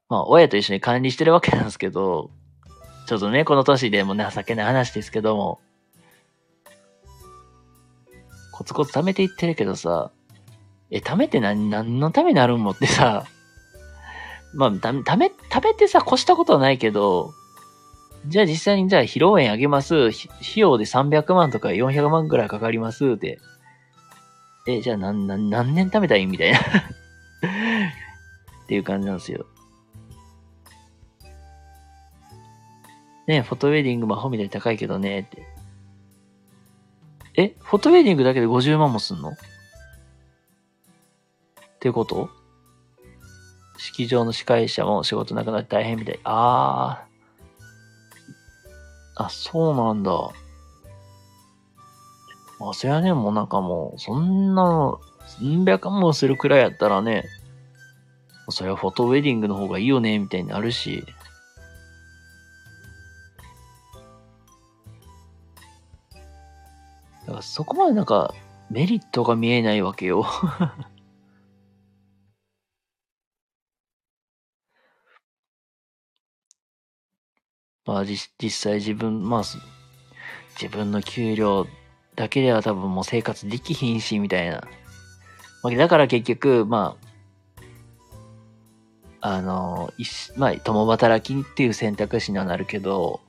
[0.10, 2.32] まあ親と一緒に管理してるわけなんですけど、
[3.08, 5.60] ちょっとね、この年でも情けない話ですけども、
[8.52, 10.12] コツコツ貯めていってるけどさ、
[10.92, 13.26] え、貯めて何、何のためになるんもってさ、
[14.54, 17.34] まあ、た、ため、食べてさ、越したことはないけど、
[18.28, 20.10] じゃあ実際にじゃあ披露宴あげます。
[20.10, 20.14] 費
[20.56, 23.40] 用で300万とか400万くらいかかりますって。
[24.68, 26.62] え、じゃあ何、何、何年食べたいみたいな っ
[28.68, 29.46] ていう感じなんですよ。
[33.28, 35.48] ねフォトウェディング魔法みたいに高いけどねって。
[37.38, 39.30] え、フォトウェディングだけで50万もすんの？
[39.30, 39.34] っ
[41.80, 42.30] てこと？
[43.82, 46.20] 式場の司会者も仕事なくなって大変みたい。
[46.24, 47.04] あ
[49.18, 49.24] あ。
[49.26, 50.12] あ、そうなんだ。
[52.60, 55.02] まあ、そりゃね、もうなんかもう、そんなの、
[55.42, 57.24] 何百万もするくらいやったらね、
[58.50, 61.04] それはフォトウェディングの方がいいよね、みたいになるし。
[67.22, 68.32] だからそこまでなんか、
[68.70, 70.24] メリットが見えないわけよ
[77.86, 79.44] まあ実際自分、まあ、
[80.62, 81.68] 自分の給料
[82.16, 84.64] だけでは多分もう生活できひんし、みたいな。
[85.64, 86.98] まあ、だから結局、ま
[89.22, 89.92] あ、あの、
[90.36, 93.22] まあ、共働きっていう選択肢にはなるけど、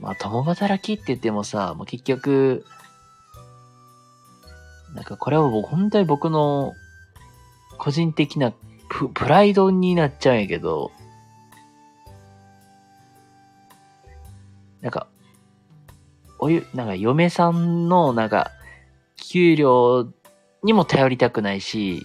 [0.00, 2.64] まあ、共働きって言ってもさ、もう結局、
[4.94, 6.72] なんかこれは僕、本当に僕の
[7.78, 8.52] 個人的な
[8.88, 10.90] ププライドになっちゃうんやけど、
[14.80, 15.06] なんか、
[16.38, 18.50] おゆ、なんか嫁さんの、なんか、
[19.16, 20.08] 給料
[20.62, 22.04] にも頼りたくないし、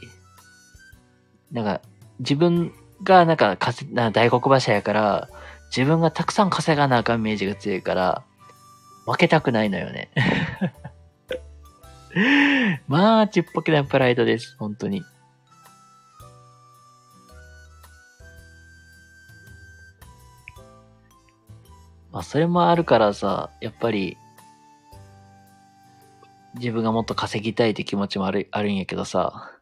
[1.51, 1.81] なんか、
[2.19, 2.73] 自分
[3.03, 5.29] がなんか、かせ、な大黒柱やから、
[5.75, 8.23] 自分がたくさん稼がなあかんイメージが強いから、
[9.05, 10.09] 負けたくないのよね。
[12.87, 15.03] まあ、ちっぽけなプライドです、本当に。
[22.11, 24.17] まあ、それもあるからさ、やっぱり、
[26.55, 29.59] 自分がもっと稼ぎたいって気持ちもある、あるんやけどさ。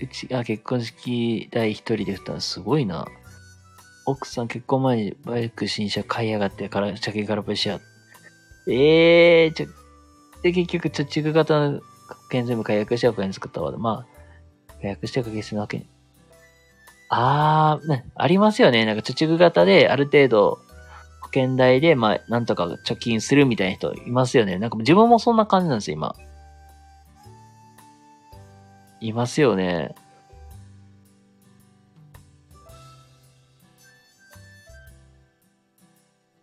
[0.00, 3.06] うちが結婚式代一人で振ったすごいな。
[4.06, 7.80] 奥さん結婚前にバイク新車買いやがってから、車検からプしや。
[8.68, 9.66] ええー、ちょ、
[10.42, 11.80] で、結局、貯蓄型の
[12.30, 13.76] 件全部解約してお金作ったわ。
[13.76, 15.86] まあ、解約しておけするわけに。
[17.10, 18.86] あー、ね、ありますよね。
[18.86, 20.58] なんか貯蓄型である程度
[21.20, 24.58] 保険代で、まあ、なんとか貯金するみたいな人いますよね。
[24.58, 26.14] なんか自分もそんな感じなんですよ、今。
[29.00, 29.94] いますよね。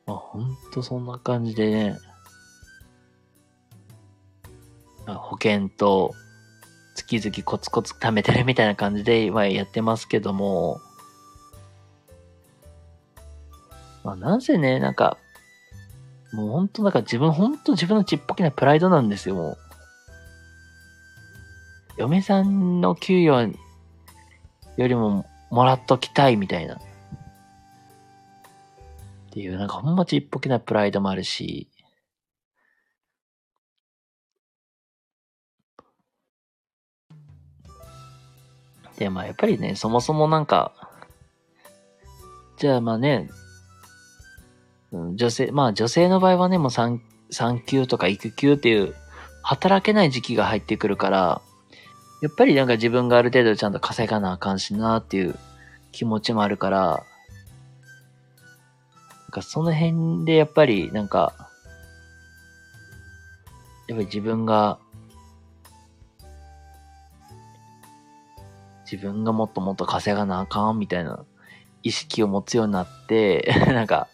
[0.05, 2.06] まあ、ほんとそんな感じでね。
[5.15, 6.13] 保険と
[6.95, 10.81] 月々コツコツ貯めてるみたいな感じで今やってますけども、
[14.03, 15.17] まあなんせね、なんか、
[16.33, 19.57] もう本当なんか自分、本当自分のちっぽけなプライドなんですよ、もう。
[21.97, 23.53] 嫁さんの給与
[24.77, 26.75] よりももらっときたいみたいな。
[26.75, 26.79] っ
[29.31, 31.67] ていう、なんかほんまちっぽけなプライドもあるし、
[38.97, 40.73] で、まあやっぱりね、そもそもなんか、
[42.57, 43.29] じゃあまあね、
[44.91, 48.95] 女性、まあ女性の場合はね、もう産、産休とか育休っていう、
[49.43, 51.41] 働けない時期が入ってくるから、
[52.21, 55.35] やっぱりなんか自分がある程度ちゃんと稼がなあかんしなっていう
[55.91, 57.03] 気持ちもあるから、な
[59.27, 61.33] んかその辺でやっぱりなんか、
[63.87, 64.79] やっぱり自分が
[68.89, 71.25] 自分がもっともっと稼がなあかんみたいな
[71.83, 74.07] 意識を持つようになって、 なんか、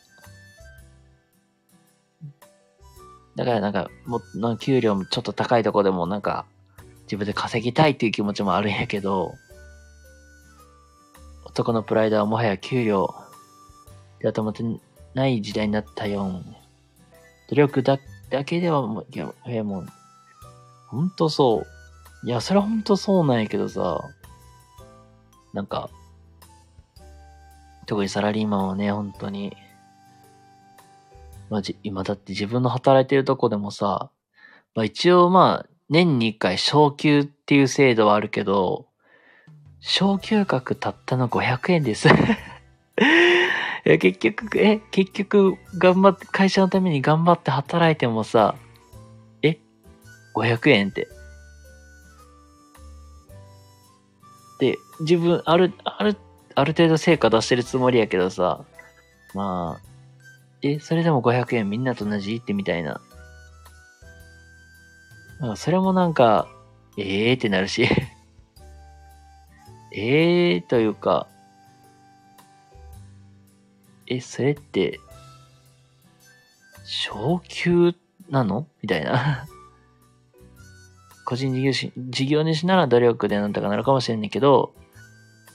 [3.36, 4.22] だからなんか、も
[4.52, 6.46] う、給料もちょっと高いとこでもなんか、
[7.04, 9.36] 自分で稼ぎたいっていう気持ちもあるんやけど、
[11.46, 13.14] 男のプライドはもはや給料
[14.20, 14.64] でと思って
[15.14, 16.42] ない時代になったよ。
[17.50, 18.00] 努力だ
[18.30, 19.88] だけではもう、いや、いやもう、
[20.88, 21.66] ほんとそ
[22.24, 22.28] う。
[22.28, 24.02] いや、それはほんとそうなんやけどさ、
[25.54, 25.90] なんか、
[27.86, 29.56] 特にサラリーマンはね、本当に、
[31.50, 34.10] まあ、じ、今だって自分の働いてるとこでもさ、
[34.76, 38.88] まあ一応まあ、年に一回昇給っていう制度はあるけど、
[39.80, 42.08] 昇給額たったの500円です。
[43.86, 48.56] え、結局、え、結局、頑張って、会社のために頑張って働いてもさ、
[49.42, 49.60] え
[50.34, 51.10] ?500 円って。
[55.00, 56.18] 自分、ある、ある、
[56.56, 58.64] ある程度成果出してるつもりやけどさ、
[59.34, 59.94] まあ、
[60.62, 63.02] え、それでも500円みんなと同じってみたいな。
[65.40, 66.48] なそれもなんか、
[66.98, 67.84] ええー、ってなるし。
[69.92, 71.28] え えー、というか、
[74.08, 75.00] え、それって、
[76.84, 77.94] 昇給
[78.30, 78.68] なの？
[78.82, 79.46] みたいな。
[81.26, 84.74] 個人事業し、事業主なら努力でなんとかなるかもしれんねんけど、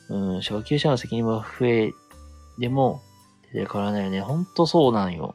[0.09, 1.93] うん、昇給者の責任は増え、
[2.59, 3.03] でも、
[3.53, 4.21] 出て変わらないよね。
[4.21, 5.35] ほんとそうなんよ。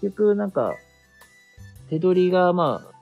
[0.00, 0.74] 結局、なんか、
[1.90, 2.94] 手取りが、まあ、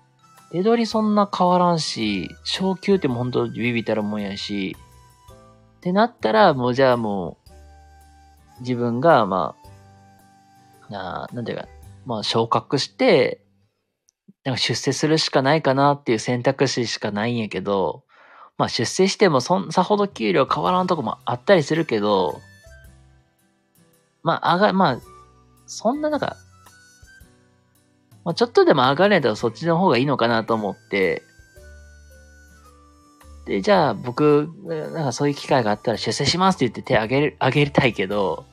[0.50, 4.76] 手取りそんな変わらんし、昇給ってもほんとビビたるもんやし、
[5.78, 7.38] ってなったら、もうじゃあも
[8.58, 9.54] う、自分が、ま
[10.88, 11.68] あ、ななんていうか、
[12.04, 13.40] まあ昇格して、
[14.44, 18.02] なんか出世するしかないかなっていう選択肢しかないんやけど、
[18.58, 22.40] まあ出世してもそん、さほど給料変わらんとこもあったりするけど、
[24.22, 25.00] まあ、上が、まあ、
[25.66, 26.36] そんななんか、
[28.24, 31.22] まあちょっとでも上がれたらそっちの方がいいのかなと思って、
[33.46, 38.44] で、じゃあ僕、なんかそういう機会があったら出世しますって言って手あげる、あげりたいけど、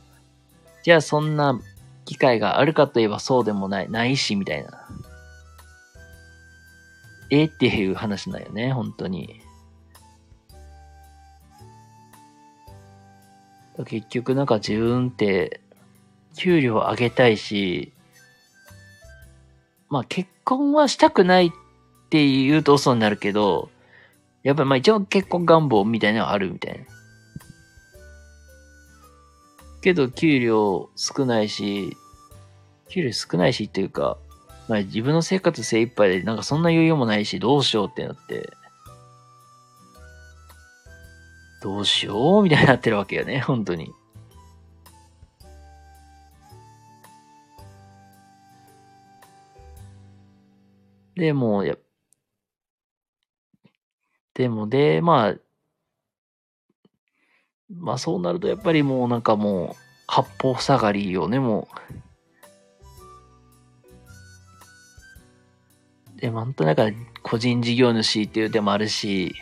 [0.84, 1.60] じゃあそんな
[2.06, 4.79] 機会があるかといえばそうでもない、ないし、みたいな。
[7.30, 9.42] えっていう話だよね、本当に。
[13.86, 15.62] 結局なんか自分って、
[16.36, 17.94] 給料上げたいし、
[19.90, 21.52] まあ結婚はしたくないっ
[22.10, 23.70] て言うと嘘になるけど、
[24.44, 26.86] やっぱりまあ一応結婚願望みたいなのはあるみたいな。
[29.82, 31.96] けど給料少ないし、
[32.90, 34.18] 給料少ないしっていうか、
[34.70, 38.54] まあ自分の生活精一杯でなんかそんな余裕もないしどうしようってなって、
[41.62, 43.92] どうしようみたいになってるわけよね、本当に。
[51.16, 51.76] で、も、や、
[54.36, 55.36] でも、で、まあ、
[57.70, 59.76] まあそうなるとやっぱりもうなんかもう、
[60.08, 62.09] 八方塞がりよね、もう。
[66.20, 66.94] で、なんとなく
[67.24, 69.34] 個人事業主っていう手もあるし、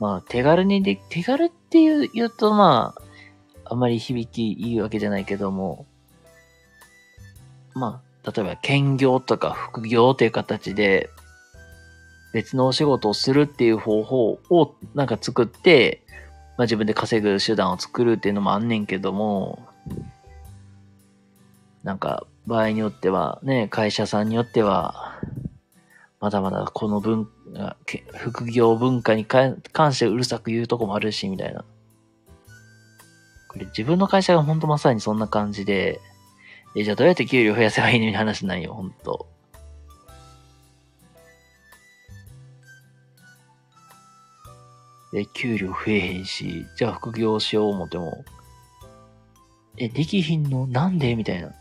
[0.00, 2.94] まあ手軽にで、手軽っていう言うとま
[3.64, 5.86] あ、あまり響きいいわけじゃないけども、
[7.74, 11.10] まあ、例えば兼業とか副業という形で、
[12.32, 16.02] 別のお仕事をするっていう方法をなんか作って、
[16.56, 19.66] まあ自分で稼ぐ手段を作るっていうのもあんねんけども、
[21.84, 25.20] なんか場合によってはね、会社さんによっては、
[26.18, 27.76] まだまだこの文化、
[28.16, 29.62] 副業文化に関
[29.94, 31.64] してうるさく言うとこもあるし、みたいな。
[33.48, 36.00] これ自分の会社がほんとまさにそんな感じで、
[36.76, 39.28] え、じゃあどうやって給料増やせばいいのに話なんよ、ほんと。
[45.14, 48.24] え、給料増えへんし、じゃあ副業しよう思っても、
[49.76, 51.14] え、できひんのなんで？
[51.14, 51.52] みたいな。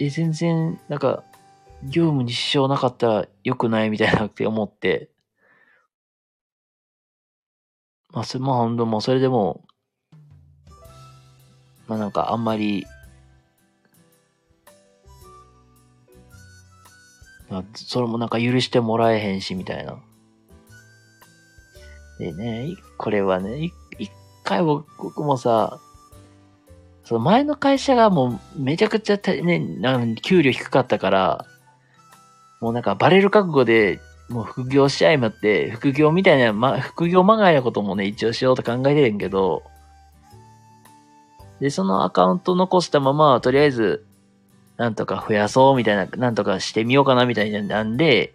[0.00, 1.24] え、全然、なんか、
[1.84, 5.10] 業務に支障なかったら良くないみたいなって思って、
[8.12, 9.64] まあ、それ、まあ、ほんともうそれでも、
[11.88, 12.86] まあなんかあんまり、
[17.50, 19.98] まあ、それもなんか許してもらえへんし、みたいな。
[22.18, 24.10] でね、これはね、一
[24.44, 25.80] 回僕もさ、
[27.04, 31.46] その前の会社がもうめちゃくちゃね、なん給料低かったから、
[32.60, 39.62] もうなんかバレる覚悟で、もう副業しちゃいまって、副業みたいな、ま、副業まがいなこともね、一応しようと考えてるんけど、
[41.60, 44.04] で、そのアカウント残したまま、とりあえず、
[44.76, 48.32] なんとか増やそうみたいな、なんとかしてみようかなみたいなんで、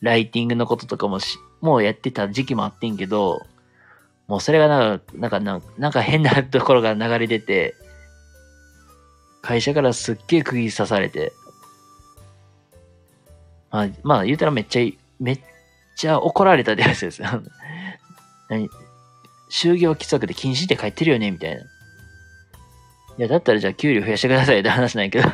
[0.00, 3.40] ライティングのこととかもし、もうやってた時期もあってんけど、
[4.26, 7.74] もうそれが、なんか、なんかなんか変なところが流れ出て、
[9.46, 11.32] 会社からすっげえ釘刺されて、
[13.70, 15.40] まあ、まあ言うたらめっちゃい、めっ
[15.96, 17.28] ちゃ怒られたってやつですよ。
[18.50, 18.68] 何？
[19.48, 21.60] 就業規則で禁止って書いてるよねみたいな。
[21.60, 21.64] い
[23.18, 25.28] や、だったらじゃあ給料増やしてくださいって話なんやけど。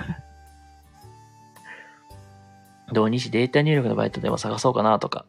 [2.93, 5.25] 同日データ入力のバイトでも探そうかなとか。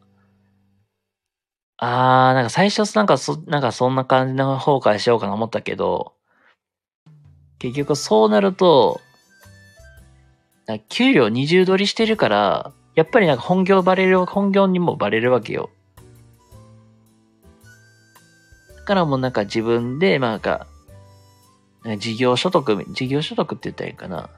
[1.78, 6.16] あー、なんか最初なんかそ、なんかそんな感じの方からしようかな思ったけど、
[7.60, 9.01] 結局そうなると、
[10.89, 15.70] 給料二重取りしてるから、やっぱりなんか本業バレる、本業にもバレるわけよ。
[18.78, 20.68] だからもうなんか自分で、まあなんか、
[21.84, 24.30] なんか事業所得、事業所得って言ったらいいかな。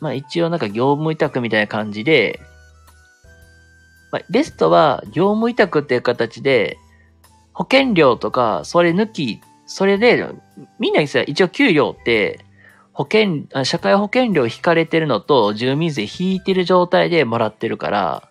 [0.00, 2.40] まあ一応なんか業務委託みたいな感じで、
[4.12, 6.78] まあ、ベストは業務委託っていう形で、
[7.56, 10.26] 保険料とか、それ抜き、それで、
[10.78, 12.44] みんなにさ、一応給料って、
[12.92, 18.28] 保険、社会保険料引かれてるのと住民税引いてる状態でもらってるから、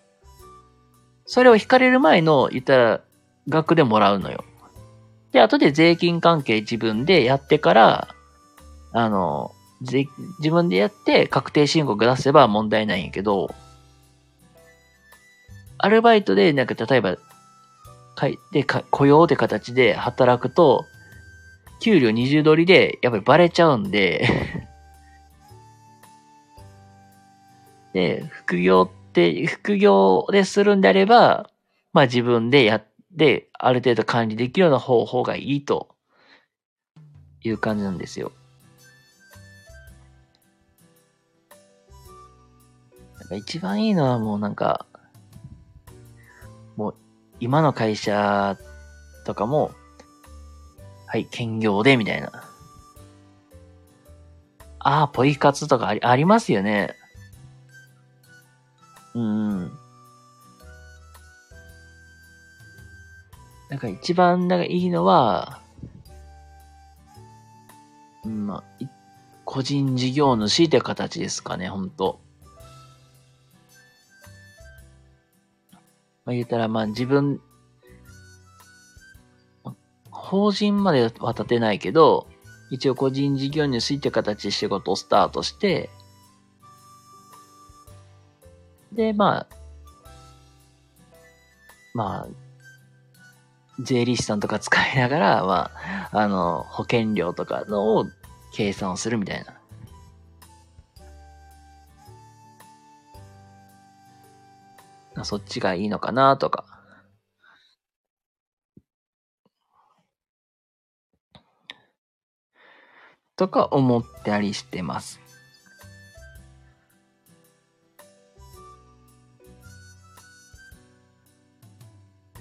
[1.24, 3.00] それを引かれる前の、言ったら、
[3.48, 4.44] 額でもらうのよ。
[5.32, 8.08] で、後で税金関係自分でやってから、
[8.92, 9.50] あの、
[9.80, 10.06] 自
[10.52, 13.52] 分でやって確定申告出せば問題ないんやけど、
[15.78, 17.16] アルバイトで、なんか例えば、
[18.16, 20.86] かい、で、か雇用って形で働くと、
[21.80, 24.26] 給料二重取りで、やっぱりバレちゃうんで、
[27.92, 31.50] で、副業って、副業でするんであれば、
[31.92, 32.84] まあ自分でやっ
[33.16, 35.94] て、ある程度管理できるような方法がいいと
[37.44, 38.32] いう感じなんですよ。
[43.34, 44.86] 一番いいのはもうなんか、
[47.40, 48.56] 今の会社
[49.24, 49.72] とかも、
[51.06, 52.30] はい、兼業でみたいな。
[54.78, 56.94] ああ、ポイ活とかありありますよね。
[59.14, 59.72] うん。
[63.68, 65.60] なんか一番なんかいいのは、
[68.24, 68.64] うん、まあ、
[69.44, 72.20] 個人事業主って形ですかね、ほんと。
[76.26, 77.40] まあ言ったら、まあ自分、
[80.10, 82.26] 法人までは立てないけど、
[82.70, 85.88] 一応個人事業主って形で仕事をスタートして、
[88.92, 89.46] で、まあ、
[91.94, 92.28] まあ、
[93.78, 95.70] 税理士さんとか使いながら、ま
[96.12, 98.06] あ、あの、保険料とかのを
[98.52, 99.54] 計算をするみたいな。
[105.24, 106.64] そっちがいいのかなとか。
[113.36, 115.20] とか思ったりしてます。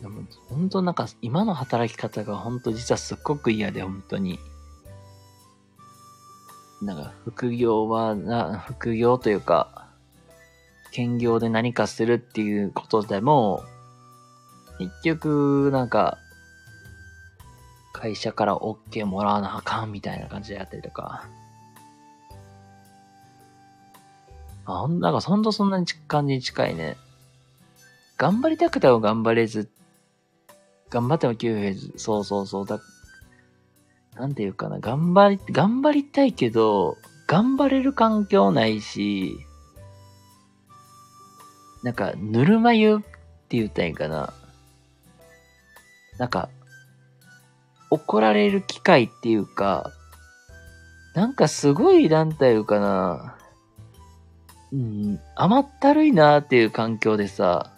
[0.01, 4.39] でも本当なんか今の働き方が本当実はすっごく嫌で本当に。
[6.81, 9.84] なんか副業はな、副業というか、
[10.95, 13.65] 兼業で何かするっていうことでも、
[14.79, 16.17] 結局なんか、
[17.91, 21.27] 会社から OK もらわなあかんみたいな感じでやったりとか。
[24.63, 26.95] あ、ほんなんかほんとそんなに感じに近いね。
[28.17, 29.69] 頑張りたくても頑張れず、
[30.89, 32.79] 頑張っても給付ず、そうそうそう、だ、
[34.15, 36.95] なんていうかな、頑張り、頑張りたいけど、
[37.27, 39.35] 頑張れる環境ないし、
[41.85, 42.99] なんか、ぬるま湯っ
[43.47, 44.33] て言ったらいいかな。
[46.17, 46.49] なんか、
[47.91, 49.91] 怒られる機会っていうか、
[51.13, 53.37] なんかすごい、なんていうかな、
[54.73, 57.71] うん、甘ったるいなっていう環境でさ、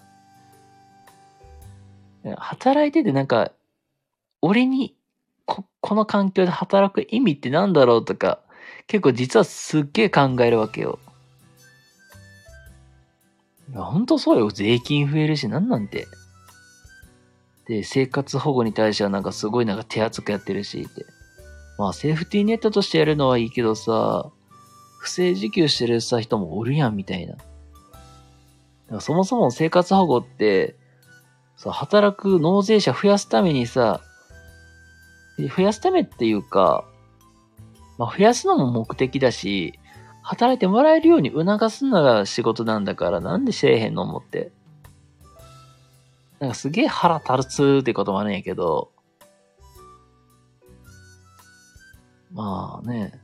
[2.38, 3.52] 働いててなんか、
[4.42, 4.96] 俺に
[5.44, 8.40] こ、この環境で働く意味ってなんだろうとか、
[8.88, 10.98] 結構実はすっげえ考えるわけよ。
[13.74, 14.50] や、ほんとそうよ。
[14.50, 16.08] 税金増えるし、なんなんて。
[17.68, 21.06] で、生活保護に対してはなんかすごいなんか手厚くやってるし、って。
[21.78, 24.32] まあ、セーフティーネットとしてやるのはいいけどさ、
[25.00, 27.34] 不正受給してるさ人もおるやん、みたいな。
[27.34, 27.46] だか
[28.90, 30.76] らそもそも生活保護って、
[31.58, 34.02] さ、働く納税者増やすためにさ、
[35.56, 36.86] 増やすためっていうか、
[37.98, 39.80] まあ、増やすのも目的だし、
[40.28, 44.52] 働いてもらえるように促すのが仕事なんだから、なんでせえへんの思って。
[46.42, 48.92] なんかすげえ腹立つってこともあるんやけど、
[52.34, 53.22] まあね。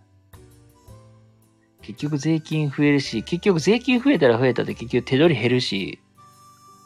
[1.82, 6.00] 結局税金増えるし、結局税金増えたら増えたで結局手取り減るし、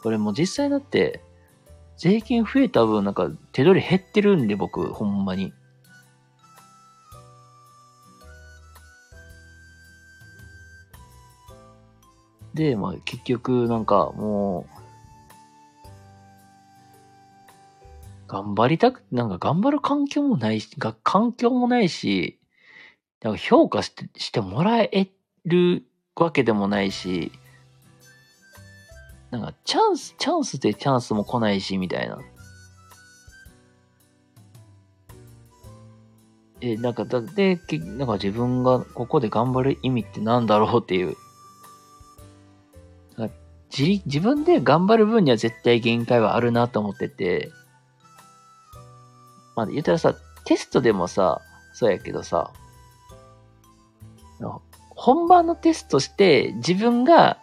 [0.02, 1.22] これも実際だって、
[1.96, 5.52] 税金増えた分なんか手取り減ってるんで僕、ほんまに。
[12.54, 14.78] で、まあ、結局、なんか、もう、
[18.28, 22.38] 頑張りたく、なんか頑張る環境もないし、が環境もないし、
[23.22, 25.08] なんか評価してしてもらえ
[25.44, 25.84] る
[26.14, 27.32] わけでもないし、
[29.30, 32.18] なんかチャンス、チャンスでチャンスも来ないし、みたいな。
[36.60, 37.58] え、なんか、だ、で、
[37.96, 41.16] なんか自分がここで頑張る意味って何だろうっていう。
[43.76, 47.50] 自自分で頑張る分には絶対限界はあるなと思ってて。
[49.54, 50.14] まあ、言ったらさ、
[50.44, 51.40] テストでもさ、
[51.72, 52.52] そうやけどさ、
[54.98, 57.38] 本番のテストして自分が、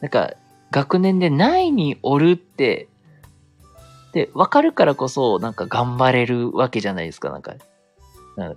[0.00, 0.32] なんか、
[0.70, 2.88] 学年で何位におるって、
[4.12, 7.54] で、わかるからこそ、なんか頑張れるわけじゃないですか、なんか。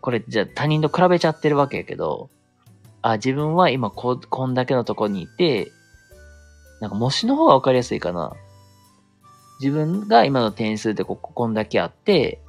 [0.01, 2.29] これ、じゃあ他人と比べちゃってるわけやけど、
[3.01, 5.71] あ、自分は今こ、こんだけのとこにいて、
[6.79, 8.33] なんか模試の方がわかりやすいかな。
[9.59, 12.39] 自分が今の点数でこ、こんだけあって、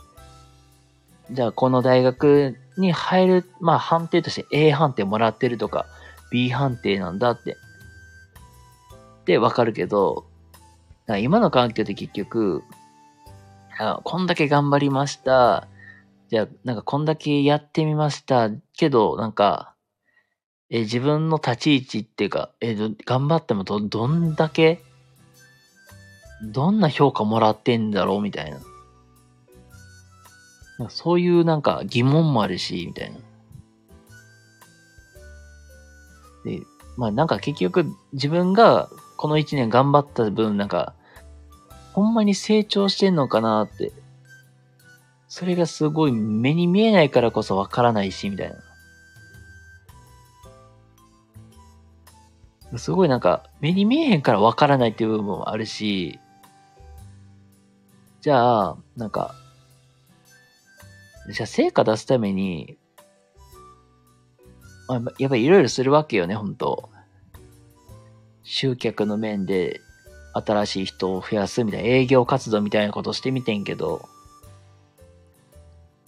[1.30, 5.86] じゃあこの大学に入る、まあ判定として A 判定もらってるとか、
[6.30, 7.56] B 判定なんだって。
[9.24, 10.26] で、わかるけど、
[11.18, 12.62] 今の環境で結局、
[13.78, 15.68] あこんだけ頑張りました。
[16.28, 18.50] じゃあ、なんかこんだけやってみました。
[18.76, 19.74] けど、なんか、
[20.70, 24.82] え自分の立ち位置っていうか、え頑張ってもど、どんだけ、
[26.42, 28.58] どんな評価もらってんだろうみたいな。
[30.90, 33.16] そういうなんか疑問もあるし、みたいな。
[36.44, 36.60] で、
[36.96, 40.94] まあなんか結局自分がこの一年頑張った分なんか、
[41.92, 43.92] ほんまに成長してんのかなって
[45.28, 48.56] それがすごい目に見えないからこそわからないし、みたいな。
[52.76, 56.18] すごいなんか、目に見えへんからわからないっていう部分もあるし、
[58.20, 59.34] じゃあ、なんか、
[61.32, 62.76] じゃあ成果出すために、
[64.88, 66.90] あ、やっぱりいろいろするわけよね、本当
[68.42, 69.80] 集客の面で
[70.32, 74.08] 新しい人を増やすみたいな営業活動みたいなことしてみてんけど、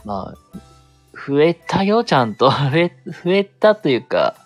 [0.05, 0.59] まあ、
[1.15, 2.49] 増えたよ、ちゃんと。
[2.73, 4.37] 増え、増えたというか、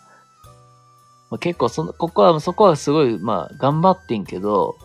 [1.34, 4.76] まあ、結構その、ここは、そこはすごい、まあ、頑張ってんけど、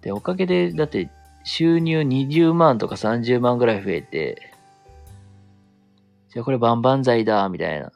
[0.00, 1.12] で、おかげで、だって、
[1.44, 4.52] 収入20万とか30万ぐらい増えて、
[6.30, 7.92] じゃあこれ万々歳だ、みたいな。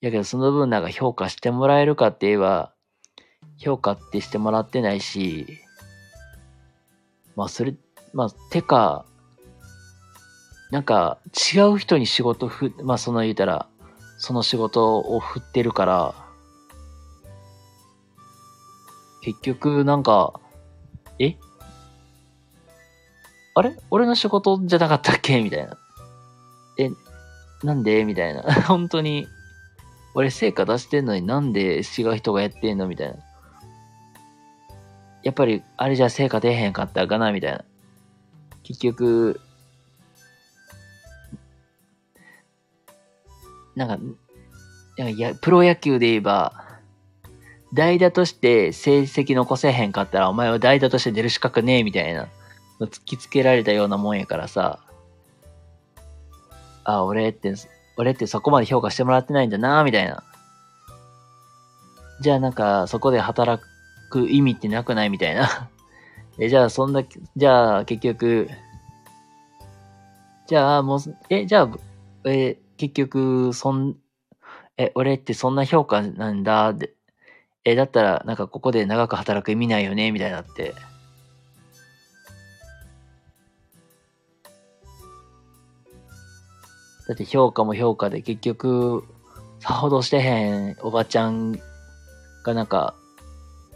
[0.00, 2.74] やけどその分なんか評価してもらえるかって言えば、
[3.56, 5.46] 評価ってしてもらってないし、
[7.36, 7.72] まあそれ、
[8.12, 9.04] まあ、てか、
[10.72, 11.18] なんか
[11.54, 13.69] 違う人に仕事ふ、まあその言うたら、
[14.22, 16.14] その仕事を振ってるから、
[19.22, 20.38] 結局なんか、
[21.18, 21.38] え？
[23.54, 23.74] あれ？
[23.90, 25.42] 俺の仕事じゃなかったっけ？
[25.42, 25.78] みたいな。
[26.78, 26.90] え、
[27.64, 28.04] なんで？
[28.04, 28.42] みたいな。
[28.68, 29.26] 本当に、
[30.14, 32.88] 俺成果出してんのになんで違う人がやってんの？
[32.88, 33.16] みたいな。
[35.22, 37.32] やっぱり、あれじゃ成果出へんかったかな？
[37.32, 37.64] みたいな。
[38.64, 39.40] 結局、
[43.86, 44.14] なん
[44.98, 46.52] か、いや、プロ野球で言えば、
[47.72, 52.28] 代打として成績残せへんかったら、お前は代打として出る資格ねえ、みたいな
[52.78, 54.80] の突きつけられたようなもんやからさ、
[56.84, 57.54] あ、俺って、
[57.96, 60.22] 俺ってそこまで評価してもらってないんだな、みたいな。
[62.20, 63.62] じゃあなんか、そこで働
[64.10, 65.08] く意味ってなくない？
[65.10, 65.70] みたいな。
[66.38, 67.02] え、じゃあそんな、
[67.34, 68.50] じゃあ結局、
[70.48, 71.00] じゃあもう、
[71.30, 71.70] え、じゃあ、
[72.28, 73.96] え、結局、そん、
[74.78, 76.94] え、俺ってそんな評価なんだ、で、
[77.66, 80.74] え、だったら、なんかここで長く働く意味ないよね、みたいになって。
[87.06, 89.04] だって評価も評価で結局、
[89.58, 91.52] さほどしてへんおばちゃん
[92.44, 92.94] がなんか、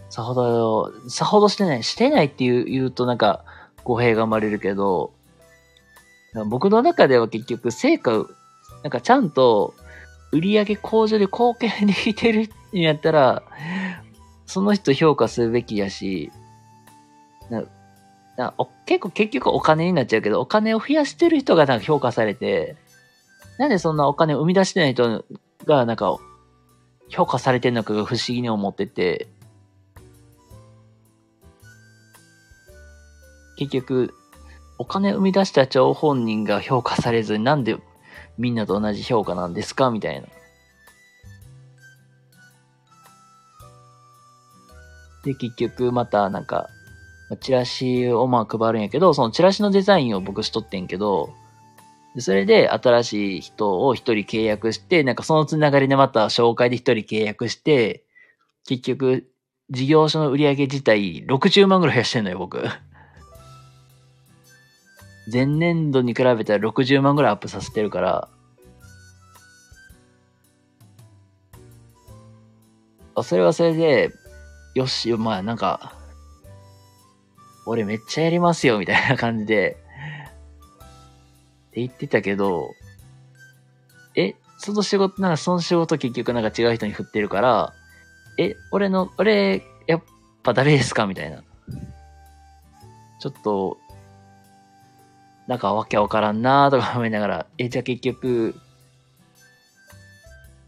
[0.09, 3.45] さほど、さほどしてない、してないって言う言うとなんか
[3.85, 5.13] 語弊が生まれるけど、
[6.47, 8.27] 僕の中では結局成果
[8.85, 9.75] なんかちゃんと
[10.31, 13.43] 売上向上で貢献できてるんやったら、
[14.45, 16.31] その人評価するべきやし、
[17.51, 17.65] な
[18.37, 18.55] な
[18.85, 22.77] 結構結局お金になっちゃうけど、お金を増やしてる人がなんか評価されて、
[23.59, 25.25] なんでそんなお金を生み出してない人
[25.65, 26.19] がなんか
[27.09, 29.29] 評価されてるのかが不思議に思ってて、
[33.57, 34.15] 結局、
[34.79, 37.79] お金を生み出した張本人が評価されずになんで
[38.39, 39.91] みんなと同じ評価なんですか？
[39.91, 40.29] みたいな。
[45.25, 46.69] で、結局またなんか、
[47.41, 51.31] チラシをまあ配るんやけど、そのチラシのデザインを僕しとってんけど、
[52.19, 58.05] それで新しい人を一人契約して、なんかそのつながりでまた紹介で一人契約して、
[58.67, 59.27] 結局、
[59.71, 62.63] 事業所の売り上げ自体60万ぐらい増やしてんのよ、僕。
[65.33, 68.29] 前年度に比べたら60万ぐらいアップさせてるから、
[73.23, 74.11] それはそれで、
[74.75, 75.95] よし、まあなんか、
[77.67, 79.77] 俺めっちゃやりますよ、みたいな感じで、
[81.69, 82.71] って言ってたけど、
[84.17, 87.73] え、その仕事、なんかその仕事結局なんか違う人に振ってるから、
[88.39, 90.03] え、俺の、俺、やっ
[90.43, 91.43] ぱダメですかみたいな。
[93.21, 93.79] ちょっと、
[95.47, 98.55] なんかわけわからんなーとか 思いながら、え、じゃあ結局、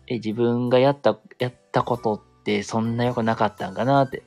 [0.07, 4.23] え、自分がやった、やったことってそんな良くなかったんかなって。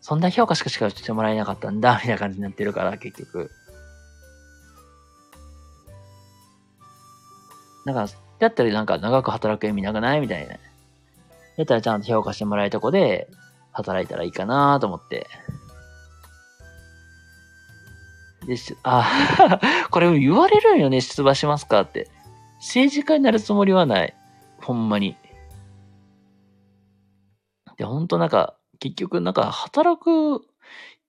[0.00, 3.50] そんな評価しかしかしてもらえなかったんだ、 みたいな感じになってるから、結局。
[7.84, 10.20] なんか、だったらなんか長く働く意味なくない？
[10.20, 10.54] みたいな。
[10.54, 10.58] だ
[11.62, 13.28] ったらちゃんと評価してもらえるとこで
[13.72, 15.26] 働いたらいいかなと思って。
[18.46, 19.60] でし、 あ、
[19.90, 22.08] これ言われるんよね、出馬しますかって。
[22.58, 24.14] 政治家になるつもりはない。
[24.58, 25.16] ほんまに。
[27.76, 30.46] で、ほんとなんか、結局なんか働く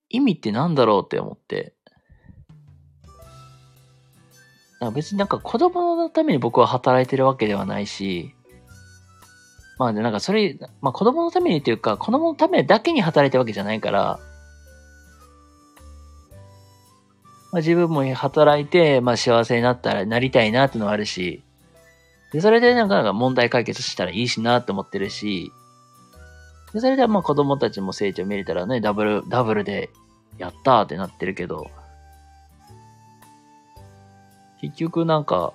[0.09, 1.73] 意味ってなんだろうって思って。
[4.79, 8.35] なんか別になんか子供のために僕は働いてるわけではないし、
[9.79, 14.19] まあね、なんかそれ、まあ子供のためにというか、子供のためだけに働いてるわけじゃないから、
[17.57, 21.41] まあ自分も働いて、まあ幸せになったらなりたいなってのはあるし、
[22.31, 25.51] で、それでなんかなんか問題解決したらいいしなって思ってるし、
[26.71, 29.89] で、それでまあ子供たちも成長見れたらね、ダブル、ダブルで
[30.37, 31.65] やったーってなってるけど、
[34.61, 35.51] 結局なんか、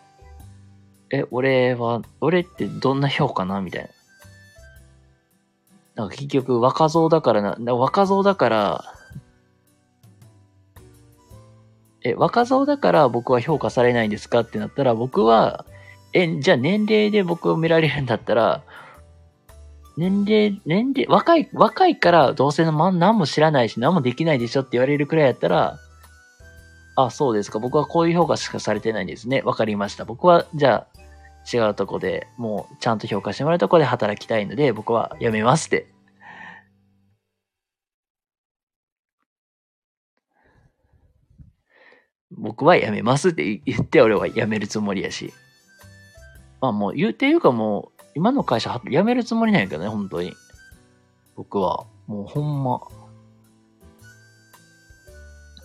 [1.13, 3.61] え、俺は、俺ってどんな評価な？
[3.61, 3.89] みたいな。
[5.95, 8.85] なんか結局若造だからな、若造だから、
[12.05, 15.65] え、若造だから僕は評価されないんですかってなったら、僕は、
[16.13, 18.63] え、じゃあ年齢で僕を見られるんだったら、
[19.97, 25.79] 年齢、年齢、若い、若いからどうせ何も知らないし何もできないでしょって言われるくらいやったら、
[26.97, 27.59] あ、そうですか。
[27.59, 29.43] 僕はこういう評価しかされてないんですね。
[29.43, 30.05] わかりました。
[30.05, 35.92] 僕は、じゃあ、違うとこで、もう、ちゃんと評価してもらうとこで働きたいので、僕は辞めますって。
[42.39, 45.33] 僕は辞めますって言って、俺は辞めるつもりやし。
[46.61, 50.35] まあもう、言うていうかもう、今の会社辞めるつもりなんやけどね、本当に。
[51.37, 51.87] 僕は。
[52.07, 52.81] もうほんま。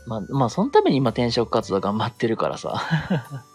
[0.08, 2.70] まあ、まあ、そのために今転職活動頑張ってるからさ。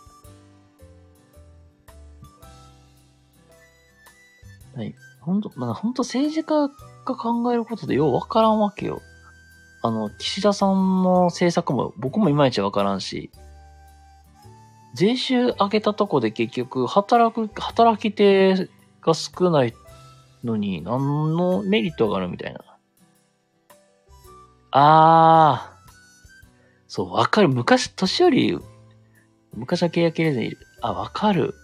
[4.74, 4.94] はい。
[5.20, 9.00] ほんと、まあ、ほんと政治家が考えることでようわからんわけよ。
[9.82, 13.30] あの、岸田さんの政策も僕もいまいちわからんし、
[14.94, 18.68] 税収上げたとこで結局、働く、働き手
[19.00, 19.74] が少ない
[20.44, 22.60] のに、何のメリットがあるみたいな。
[24.70, 25.90] あー、
[26.86, 27.48] そう、わかる。
[27.48, 28.58] 昔、年寄り、
[29.54, 31.54] 昔は契約切れずに、あ、わかる。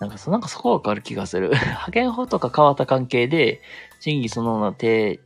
[0.00, 1.48] なんかそ、なんかそこわかる気がする。
[1.56, 3.62] 派遣法とか変わった関係で、
[4.00, 5.20] 審議そのの手、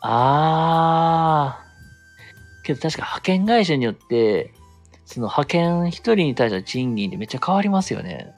[0.00, 2.64] あー。
[2.64, 4.52] けど確か派遣会社によって、
[5.04, 8.34] その派遣一人に対しての賃金ってめっちゃ変わりますよね。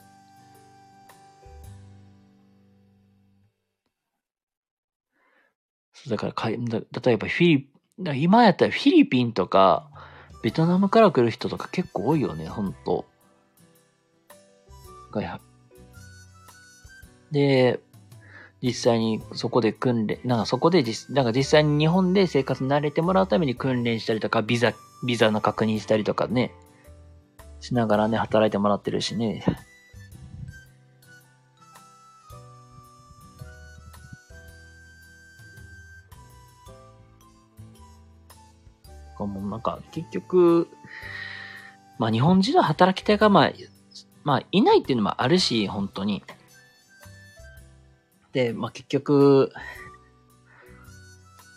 [5.93, 7.67] そうだからか、例えばフィ
[8.03, 9.89] リ、今やったらフィリピンとか、
[10.43, 13.05] ベトナムから来る人とか結構多いよね、ほんと。
[17.31, 17.79] で、
[18.65, 24.73] 実際にそこで訓練、なんかそこで実、なんか実際に日本で生活に慣れてもらうために訓練したりとか、ビザ、
[25.05, 26.51] ビザの確認したりとかね、
[27.59, 29.45] しながらね、働いてもらってるしね。
[39.15, 40.67] かもなんか結局、
[41.99, 43.51] まあ日本人の働き手がまあ、
[44.23, 46.23] まあいないっていうのもあるし、本当に。
[48.35, 49.51] で、まあ結局、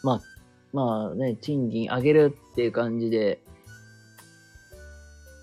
[0.02, 0.20] まあ、
[0.72, 3.42] まあね、賃金上げるっていう感じで、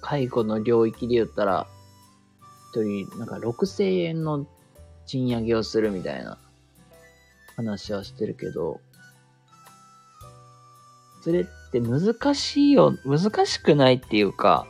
[0.01, 1.67] 介護の領域で言ったら、
[2.71, 4.47] 一人、なんか6000円の
[5.05, 6.39] 賃上げをするみたいな。
[7.55, 8.81] 話はしてるけど、
[11.21, 14.67] それって難しいよ、難しくないっていうか、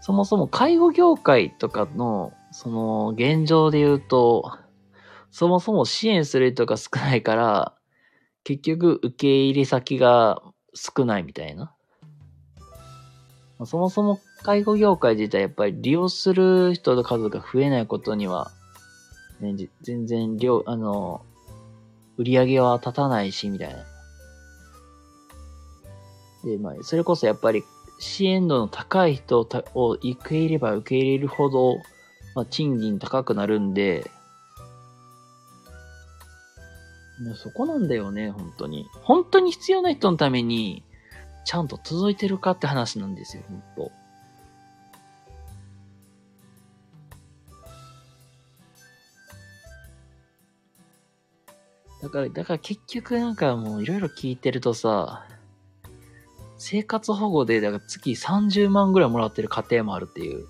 [0.00, 4.58] そもそも介護業界とかの、その現状で言うと、
[5.30, 7.74] そもそも支援する人が少ないから、
[8.44, 10.42] 結局受け入れ先が
[10.74, 11.74] 少ないみたいな。
[13.64, 18.50] そもそも介護業界自体やっぱり利用する人の数が増えないことには、
[19.40, 21.24] ね、全然量、あの、
[22.16, 23.76] 売り上げは立たないし、みたいな。
[26.44, 27.62] で、まあ、それこそやっぱり
[27.98, 29.40] 支援度の高い人
[29.74, 31.78] を受け入れれば受け入れるほど、
[32.34, 34.10] まあ、賃金高くなるんで、
[37.36, 38.86] そこなんだよね、本当に。
[39.02, 40.82] 本当に必要な人のために、
[41.44, 43.92] ちゃんと続いてるかって話なんですよ、本当。
[52.02, 55.24] だから、だから結局なんかもういろいろ聞いてるとさ、
[56.58, 60.46] 生活保護で、だから月30万ぐらいもらってる家庭もあるっていう。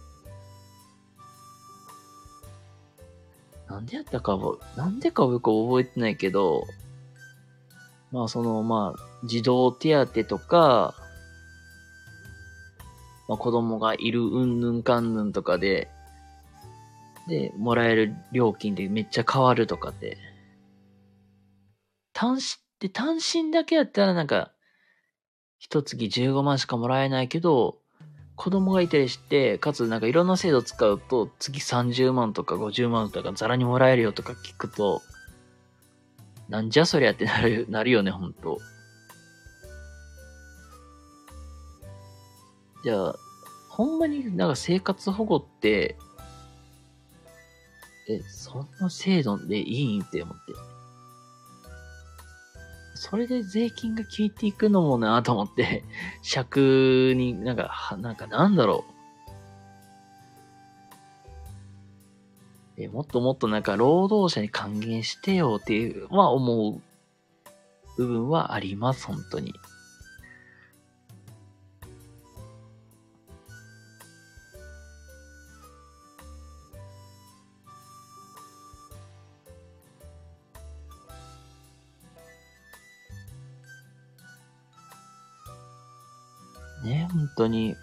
[3.72, 4.38] なんでやったか、
[4.76, 6.66] なんでかよく覚えてないけど、
[8.10, 10.94] まあその、まあ、児童手当とか、
[13.28, 15.88] まあ子供がいるうんぬんかんぬんとかで、
[17.28, 20.18] で、もらえる料金でめっちゃ変わるとかって。
[22.12, 22.42] 単身
[22.78, 24.52] で、単身だけやったらなんか、
[25.58, 27.78] 一月15万しかもらえないけど、
[28.36, 35.02] 子供がいたりして、かつなんかいろんな制度使うと、月30万とか50万とかザラにもらえるよとか聞くと、
[36.48, 38.58] なんじゃそりゃってなる、 なるよね、ほんと。
[42.84, 43.14] じゃあ、
[43.68, 45.96] ほんまになんか生活保護って、
[48.08, 50.02] え、そんな制度でいいん？
[50.02, 50.71] って思って。
[53.02, 55.82] それで税金が効いていくのもなと思って、
[56.22, 58.84] 尺になんか、なんかなんだろ
[62.78, 62.80] う。
[62.80, 66.80] え、もっともっとなんか労働者に還元してよっていうまあ思う
[67.96, 69.52] 部分はあります、本当に。
[86.82, 87.76] ね、本当に。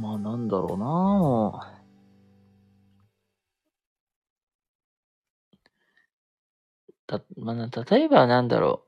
[0.00, 1.78] まあ、なんだろうなもう。
[7.06, 8.84] た、まあ、例えばなんだろ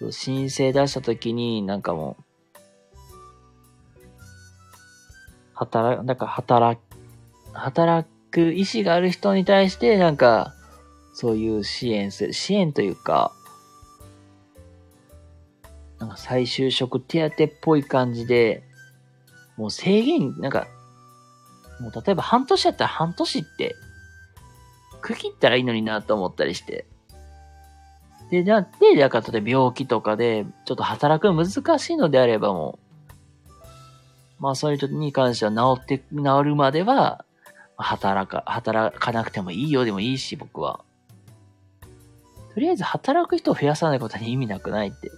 [0.00, 0.12] う。
[0.12, 2.22] 申請出したときになんかもう、
[5.54, 6.80] 働、なんか働、
[7.52, 10.52] 働く意思がある人に対して、なんか、
[11.12, 13.32] そういう支援する、支援というか、
[16.00, 18.64] なんか再就職手当っぽい感じで、
[19.56, 20.66] もう制限、なんか、
[21.80, 23.76] もう例えば半年やったら半年って、
[25.00, 26.86] 区切ったらいいのになと思ったりして。
[28.30, 32.80] で、じゃあ、で、だから例えば病気とかで、ちょっと働くの難しいのであればも
[34.40, 36.04] う、まあそういう人に関しては治って、治
[36.44, 37.24] るまでは、
[37.76, 40.80] 働か、働かなくてもいいよでもいいし、僕は。
[42.54, 45.10] とりあえず働く人を増やさないことに意味なくないって。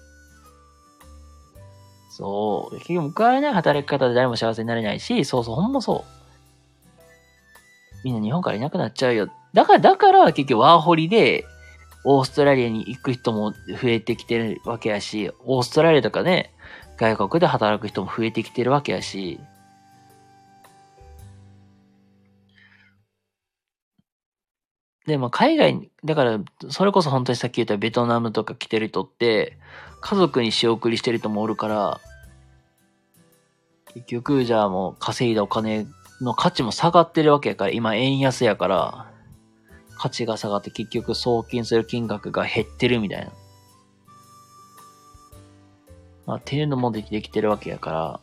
[2.09, 2.79] そう。
[2.79, 6.17] 結局報われない働き方で誰も幸せになれないし、そうそう、ほんまそう。
[8.05, 9.29] みんな日本からいなくなっちゃうよ。
[9.53, 11.45] だから、だから結局ワーホリで、
[12.05, 16.55] オーストラリアに行く人も増えてきてるわけやし、オーストラリアとかね、
[16.97, 19.41] 外国で働く人も増えてきてるわけやし、
[25.07, 29.57] で、まあ、海外に、だから、それこそ本当にさっき言ったベトナムとか来てる人って、
[30.01, 32.01] 家族に仕送りしてる人もおるから、
[33.95, 35.87] 結局、じゃあもう稼いだお金
[36.21, 39.13] の価値も下がってるわけやから、今円安やから、
[39.97, 43.33] 価値が下がって結局送金する金額が減ってるみたいな。
[46.27, 48.21] まあ、っていうのもできてるわけやから、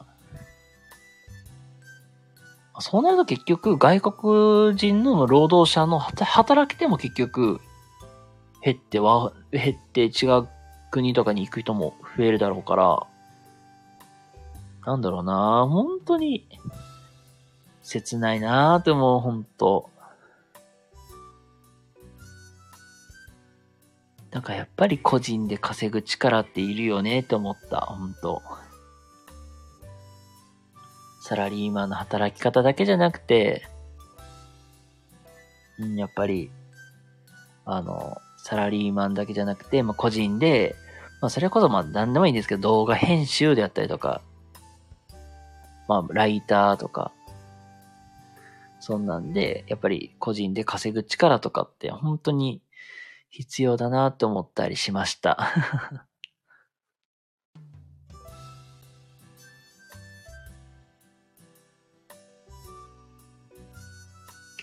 [2.79, 7.61] そうなると結局外国人の労働者の働き手も結局
[8.63, 10.47] 減っては、減って違う
[10.89, 13.07] 国とかに行く人も増えるだろうから、
[14.85, 15.67] なんだろうな。
[15.69, 16.47] 本当に
[17.83, 19.89] 切ないなーって思う、本当。
[24.31, 28.41] なんかやっぱり個人で稼ぐ力っているよねって思った、本当。
[31.23, 33.63] サラリーマンの働き方だけじゃなくて、
[35.85, 36.51] ん、やっぱり、
[37.63, 40.75] あの、サラリーマンだけじゃなくて、まあ、個人で、
[41.21, 44.21] まあ、それこそまあ、何でもいいんですけど、動画編集であったりとか、
[45.87, 47.13] まあ、ライターとか、
[48.81, 52.61] そんなんで、やっぱり個人で稼ぐ力とかって本当に
[53.29, 55.53] 必要だなって思ったりしました。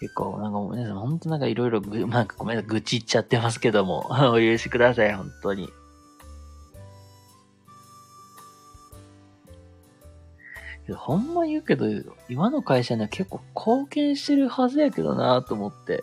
[0.00, 5.68] 結構、なんかもう皆さん、本当なんかいろいろ、なんかごめんなさい、愚痴っちゃってますけども、 お許しください、本当に。
[10.96, 11.86] ほんま言うけど、
[12.28, 16.02] 今の会社には結構貢献してるはずやけどなと思って。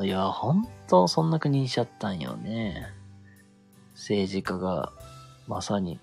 [0.00, 2.92] いや、ほんとそんな国にしちゃったんよね。
[3.94, 4.92] 政治家が、
[5.48, 5.98] まさに。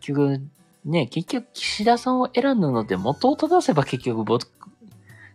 [0.00, 0.40] 結局、
[0.84, 4.46] ね、結局岸田さんを選んだのって元を正せば結局僕、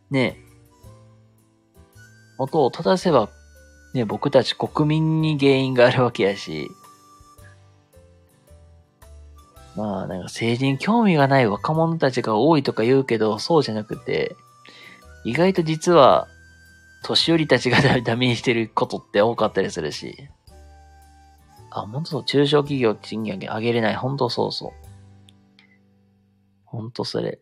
[0.09, 0.37] ね、
[2.37, 3.29] 元を正せば
[3.95, 6.67] ね、僕たち国民に原因があるわけやし、
[9.77, 14.35] まあ、なんか政治に興味がない若者たちが多いとか言うけど、そうじゃなくて、
[15.23, 16.27] 意外と実は、
[17.03, 20.27] 年寄りたちがダメにしてることって多かったりするし。
[21.75, 23.95] あ、本当そう、中小企業賃金上げれない。
[23.95, 24.71] 本当そうそう。
[26.63, 27.39] 本当それ。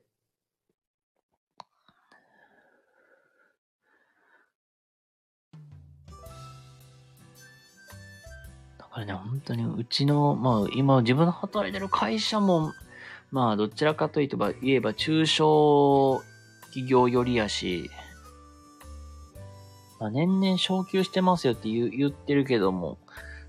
[8.92, 12.74] これね、本当にうちの、まあ今自分の働いてる会社も、
[13.30, 16.24] まあどちらかといえば、言えば中小
[16.66, 17.92] 企業よりやし、
[20.00, 22.98] まあ、年々昇給してますよって言言ってるけども、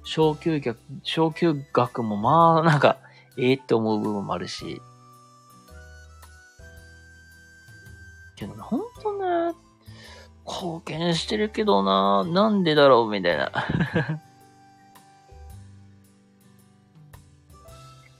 [0.05, 2.99] 昇給額、昇給額もまあなんか、
[3.37, 4.81] ええって思う部分もあるし、
[8.37, 9.55] けどね、ほんとね、
[10.47, 13.51] 貢献してるけどな、なんでだろうみたいな。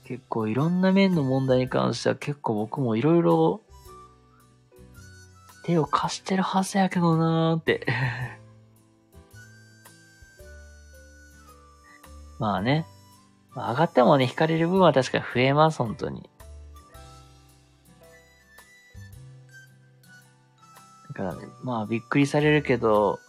[0.05, 3.61] 結構いろんな面の問題に関しては結構僕もいろいろ
[5.63, 7.87] 手を貸してるはずやけどなーって
[12.39, 12.85] まあね。
[13.55, 16.29] 上がってもね、引かれる分は確かに増えます、本当に。
[21.07, 23.19] だからね、まあびっくりされるけど、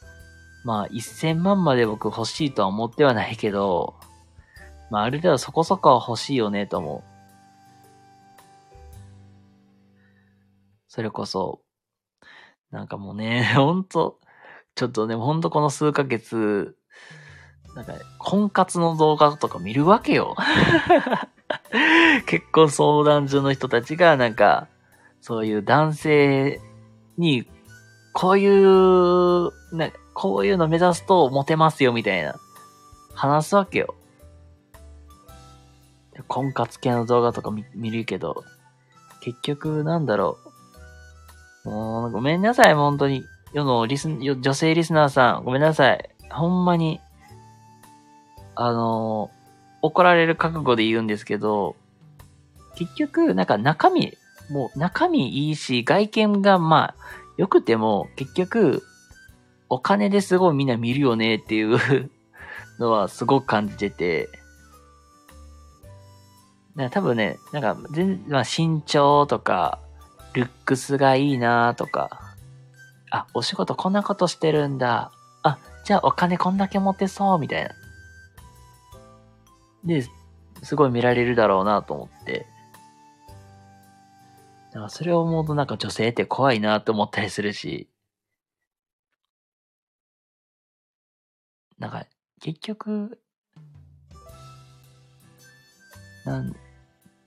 [0.65, 3.95] まあ1000万まで僕欲しいとは思ってはないけど、
[4.91, 7.17] まあ、ある程度そこそこは欲しいよね、と思う。
[10.89, 11.61] それこそ、
[12.71, 14.19] なんかもうね、 ほんと、
[14.75, 16.77] ちょっとね、ほんとこの数ヶ月、
[17.77, 20.35] なんか、婚活の動画とか見るわけよ。
[22.27, 24.67] 結婚相談所の人たちが、なんか、
[25.21, 26.61] そういう男性
[27.19, 27.47] に、
[28.15, 32.35] こういう、なこういうの目指すとモテますよ、みたいな、
[33.15, 33.95] 話すわけよ。
[36.29, 38.43] 婚活系の動画とか見るけど、
[39.21, 40.39] 結局なんだろ
[41.67, 41.69] う。
[41.69, 43.25] もう、ごめんなさい、本当に。
[43.53, 46.11] 世のリス、女性リスナーさん、ごめんなさい。
[46.31, 47.01] ほんまに、
[48.57, 49.31] あの
[49.83, 51.77] 怒られる覚悟で言うんですけど、
[52.77, 54.13] 結局、なんか中身、
[54.51, 56.95] もう中身いいし、外見がまあ、
[57.37, 58.83] 良くても、結局、
[59.69, 61.79] お金ですごいみんな見るよねっていう
[62.79, 64.29] のはすごく感じてて、
[66.75, 69.79] な多分ね、なんか、全まあ、身長とか、
[70.35, 72.21] ルックスがいいなとか、
[73.11, 75.11] あ、お仕事こんなことしてるんだ。
[75.43, 77.71] あ、じゃあお金こんだけ持てそう、みたいな。
[79.87, 80.05] で、
[80.63, 82.47] すごい見られるだろうなと思って。
[84.73, 87.89] だからそれを思うとなんか女性って怖いなと思ったりするし。
[91.79, 92.07] なんか、
[92.41, 93.21] 結局、
[96.25, 96.57] なん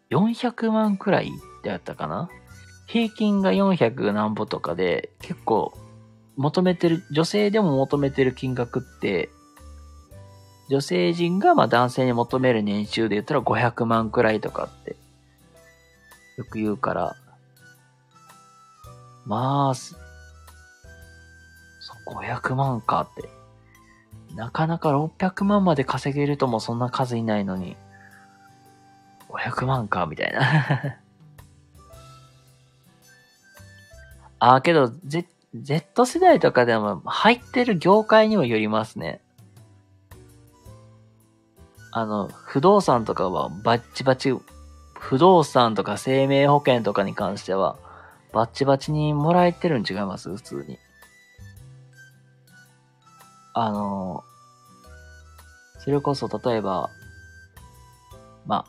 [0.10, 1.30] 400万くらいっ
[1.62, 2.30] てあったかな？
[2.88, 5.74] 平均が400何歩とかで、結構、
[6.36, 9.30] 求めてる、女性でも求めてる金額って、
[10.70, 14.96] 女性陣がまあ男性に求める年収で言ったら500万くらいとかって、
[16.38, 17.16] よく言うから、
[19.26, 19.96] まあ、そ
[22.10, 23.30] 500万かって。
[24.36, 27.76] なかなか600万まで稼げるともそんな数いないのに。
[29.30, 30.42] 500万か、みたいな
[34.40, 39.22] ああ、けど、Z、Z 世代とかでも入ってる業界にもよりますね。
[41.92, 44.34] あの、不動産とかはバッチバチ、
[45.00, 47.78] 不動産とか生命保険とかに関しては、
[48.32, 50.30] バッチバチにもらえてるん違います？
[50.36, 50.78] 普通に。
[53.54, 54.24] あの、
[55.80, 56.90] それこそ例えば、
[58.46, 58.66] ま、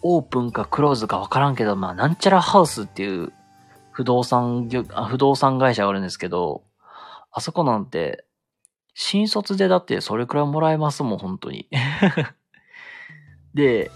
[0.00, 3.32] オープンかクローズかわからんけど、まあ、なんちゃらハウスっていう
[3.90, 6.62] 不動産業、不動産会社があるんですけど、
[7.30, 8.24] あそこなんて、
[9.00, 11.68] 新卒でだってそれくらいもらえますもん、本当に。
[13.54, 13.92] で、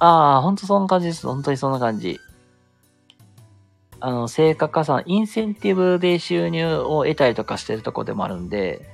[0.00, 1.28] ああ、ほんとそんな感じです。
[1.28, 2.18] 本当にそんな感じ。
[4.00, 8.84] あの、成果加算、インセンティブで収入を得たりとかしてるとこでもあるんで、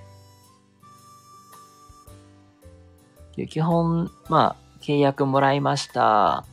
[3.48, 6.44] 基本、まあ、契約もらいました。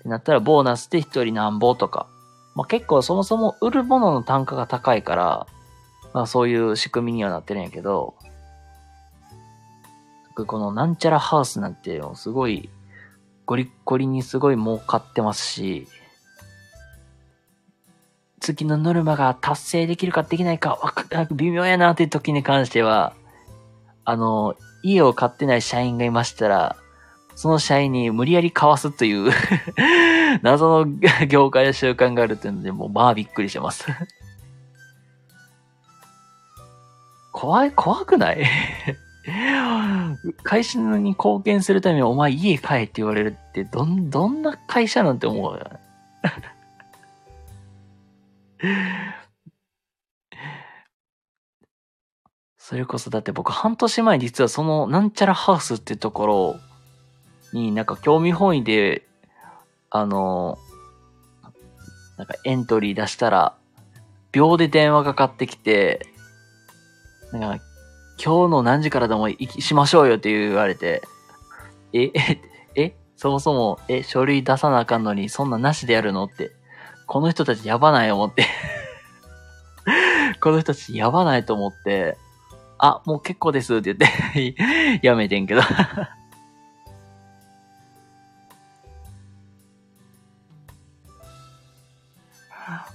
[0.00, 2.06] ってなったら、ボーナスで一人なんぼとか。
[2.54, 5.46] まあ結構そもそも売るものの単価が高いから、
[6.12, 8.14] まあそういう仕組みにはなってるんやけど、
[10.34, 12.70] このなんちゃらハウスなんてすごい
[13.46, 15.88] ゴリッゴリにすごい儲かってますし、
[18.40, 23.12] 次のノルマが達成できるかできないか、わか、微妙やなっていう時に関しては、
[24.04, 26.76] あの、家を買ってない社員がいましたら、
[27.40, 29.32] その社員に無理やり買わすという
[30.42, 30.92] 謎の
[31.26, 33.86] 業界の習慣があるっていうので、もうまあびっくりしてます
[37.32, 38.44] 怖い、怖くない？
[40.44, 45.58] 会社に貢献するためにお前家帰って言われるって、どん、どんな会社なんて思う？
[45.58, 45.70] よ。
[52.58, 56.56] それこそだって僕半年前に実はそのなんちゃらハウスってところを
[57.52, 59.06] になんか興味本位で、
[59.90, 60.58] あの、
[62.16, 63.56] なんかエントリー出したら、
[64.32, 66.06] 秒で電話かかってきて、
[67.32, 67.64] なんか
[68.22, 71.02] 今日の何時からでも行きしましょうよって言われて、
[71.92, 72.40] え、え、
[72.76, 76.52] え、そもそも、え、書類出さなあかんのに、そんななしでやるのって、
[77.06, 78.46] この人たちやばない思って。
[80.40, 82.16] この人たちやばないと思って、
[82.78, 85.62] あ、もう結構ですって言ってやめてんけど。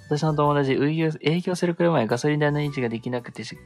[0.07, 3.57] 私の友達、営業、営業する車やガソリン代の維持ができなくてし、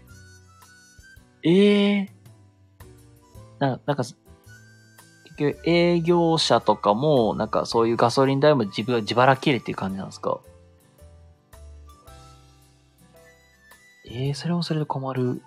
[1.44, 4.16] ええー、な、なんか、結
[5.38, 10.40] 局営業者とかも、なんかそういうガソリン代も自分は、自腹切れっていう感じなんですか？
[14.12, 15.42] ええー、それもそれで困る。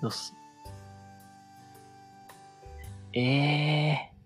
[0.00, 0.37] よす。
[3.18, 4.18] ええー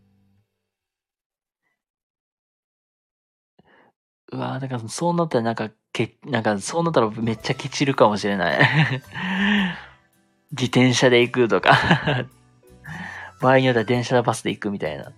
[4.32, 8.60] うわだからそうなったらなんか、け、なんかそうなったらめっちゃケチるかもしれない
[10.52, 12.26] 自転車で行くとか
[13.42, 15.12] 場合によっては電車でバスで行くみたいな。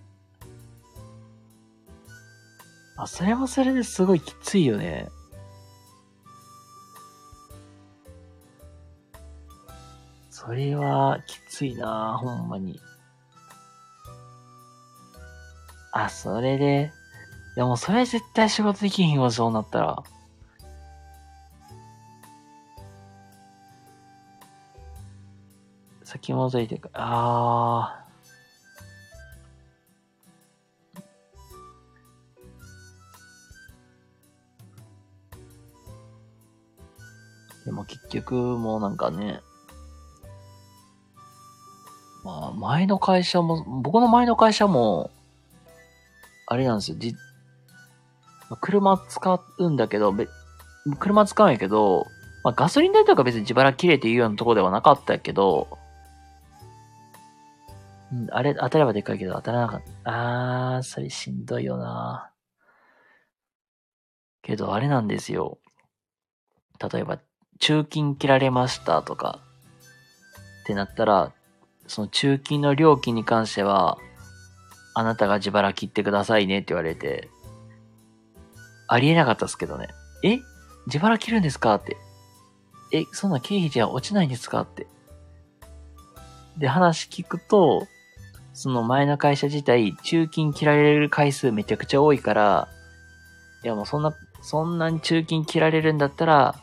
[2.97, 5.07] あ、それもそれですごいきついよね。
[10.29, 12.79] それはきついなほんまに。
[15.97, 16.91] あ、それで、
[17.55, 20.03] いやもうそれ絶対仕事できひんわ、そうなったら。
[26.03, 37.65] 先戻りてか、あー。
[37.65, 39.39] でも結局もうなんかね、
[42.25, 45.09] まあ前の会社も、僕の前の会社も、
[46.47, 47.15] あれなんですよ、じ、
[48.61, 50.27] 車使うんだけど、べ
[50.99, 52.05] 車使うんやけど、
[52.43, 55.67] まあ、ガソリン代とか別に自腹切れていうようなとこではなかったけど、
[58.13, 60.75] うん、あれ、当たればでっかいけど当たらなかった。
[60.75, 62.31] あー、それしんどいよな。
[64.43, 65.57] けど、あれなんですよ。
[66.93, 67.19] 例えば、
[67.59, 69.39] 中金切られましたとか、
[70.61, 71.31] ってなったら、
[71.87, 73.97] その中金の料金に関しては、
[74.95, 77.29] あなたが自腹切ってくださいねって言われて、
[78.87, 79.89] ありえなかったですけどね。
[80.23, 80.39] え？
[80.87, 81.97] 自腹切るんですかって。
[82.91, 84.87] え、そんな経費じゃ落ちないんですかって。
[86.57, 87.87] で、話聞くと、
[88.53, 92.69] その前の会社自体、中金切られる回数めちゃくちゃ多いから、
[93.63, 96.55] いやもうそんな、そんなに中金切られるんだったら、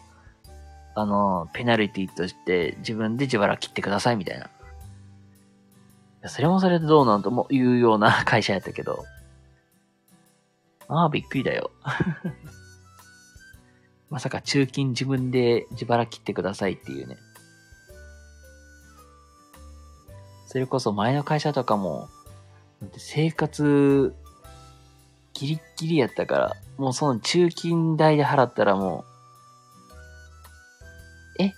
[0.94, 4.48] あの、ペナルティとして自分で自腹切ってくださいみたいな。
[6.22, 9.04] やそれもそれでどうなんとも言うような 会社やったけど。
[10.88, 11.70] ああ、びっくりだよ。
[14.10, 17.16] まさか中金自分で自腹切ってくださいっていうね。
[20.46, 22.10] それこそ前の会社とかも、
[22.98, 24.14] 生活、
[25.32, 29.06] ギリッギリやったから、もうその中金代で払ったらも
[31.38, 31.54] う、え？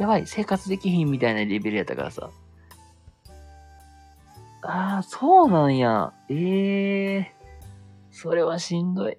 [0.00, 2.30] やばい、生活できひんみたいなレベルやったからさ。
[4.62, 6.12] ああ、そうなんや。
[6.28, 7.24] ええー、
[8.12, 9.18] それはしんどい。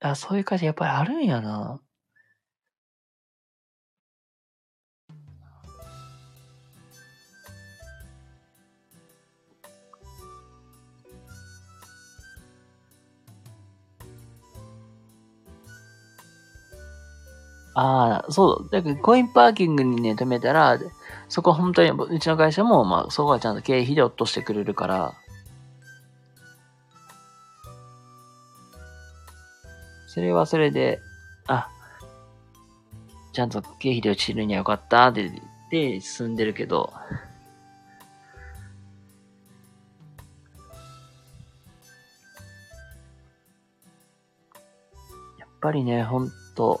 [0.00, 1.80] あ、そういう会社やっぱりあるんやな。
[17.78, 18.68] ああ、そう。
[18.70, 20.78] だからコインパーキングにね、止めたら、
[21.28, 25.12] そこ本当に、うちの会社も、まあ、そこはちゃんと経費で落としてくれるから、
[30.06, 31.00] それはそれで、
[31.48, 31.68] あ、
[33.34, 35.30] ちゃんと経費で落ちるにはよかったって、
[35.70, 36.94] で、進んでるけど、
[45.38, 46.80] やっぱりね、ほんと、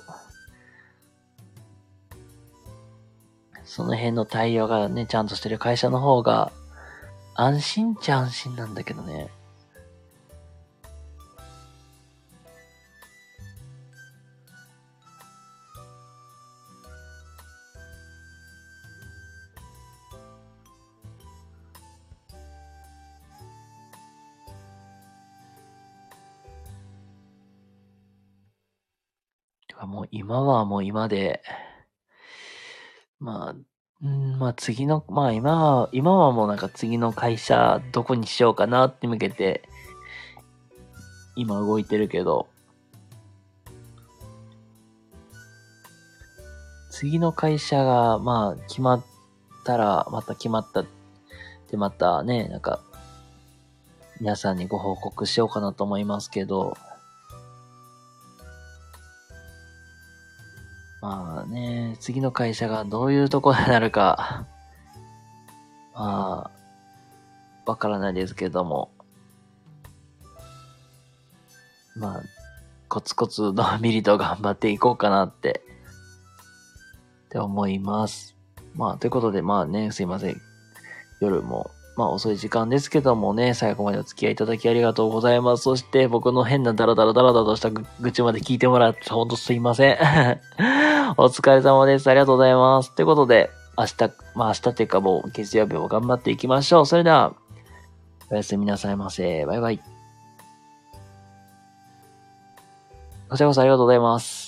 [3.76, 6.50] その辺の対応がね、ちゃんとしてる会社の方が、
[7.34, 9.28] 安心っちゃ安心なんだけどね。
[29.82, 31.42] もう今はもう今で、
[33.18, 33.54] まあ、
[34.02, 39.62] うん、まあ次の、まあ今は、今はもうなんか次の会社どこにしようかなって向けて、
[41.34, 42.48] 今動いてるけど、
[46.90, 49.04] 次の会社が、まあ決まっ
[49.64, 50.86] たら、また決まったっ
[51.68, 52.80] てまたね、なんか、
[54.20, 56.76] 皆さんにご報告しようかなと思いますけど、
[61.06, 64.44] まあね、次の会社がどういうところになるか、
[65.94, 66.50] ま
[67.64, 68.90] あ、わからないですけども、
[71.94, 72.22] まあ、
[72.88, 75.62] コツコツのんびりと頑張っていこうかなって、
[77.26, 78.34] って思います。
[78.74, 80.40] まあ、ということで、まあね、すいません。
[81.20, 85.62] 夜もまあ遅い時間ですけどもね、最後までお付き合いいただきありがとうございます。
[85.62, 89.96] そして僕の変なダラダラダラダラとした愚痴まで聞いてもらってほんとすいません。
[91.16, 92.08] お疲れ様です。
[92.08, 92.94] ありがとうございます。
[92.94, 96.86] ということで、明日、まあ明日っていうかもう月曜日も頑張っていきましょう。
[96.86, 97.32] それでは、
[98.30, 99.46] おやすみなさいませ。
[99.46, 99.80] バイバイ。
[103.28, 104.45] こちらこそありがとうございます。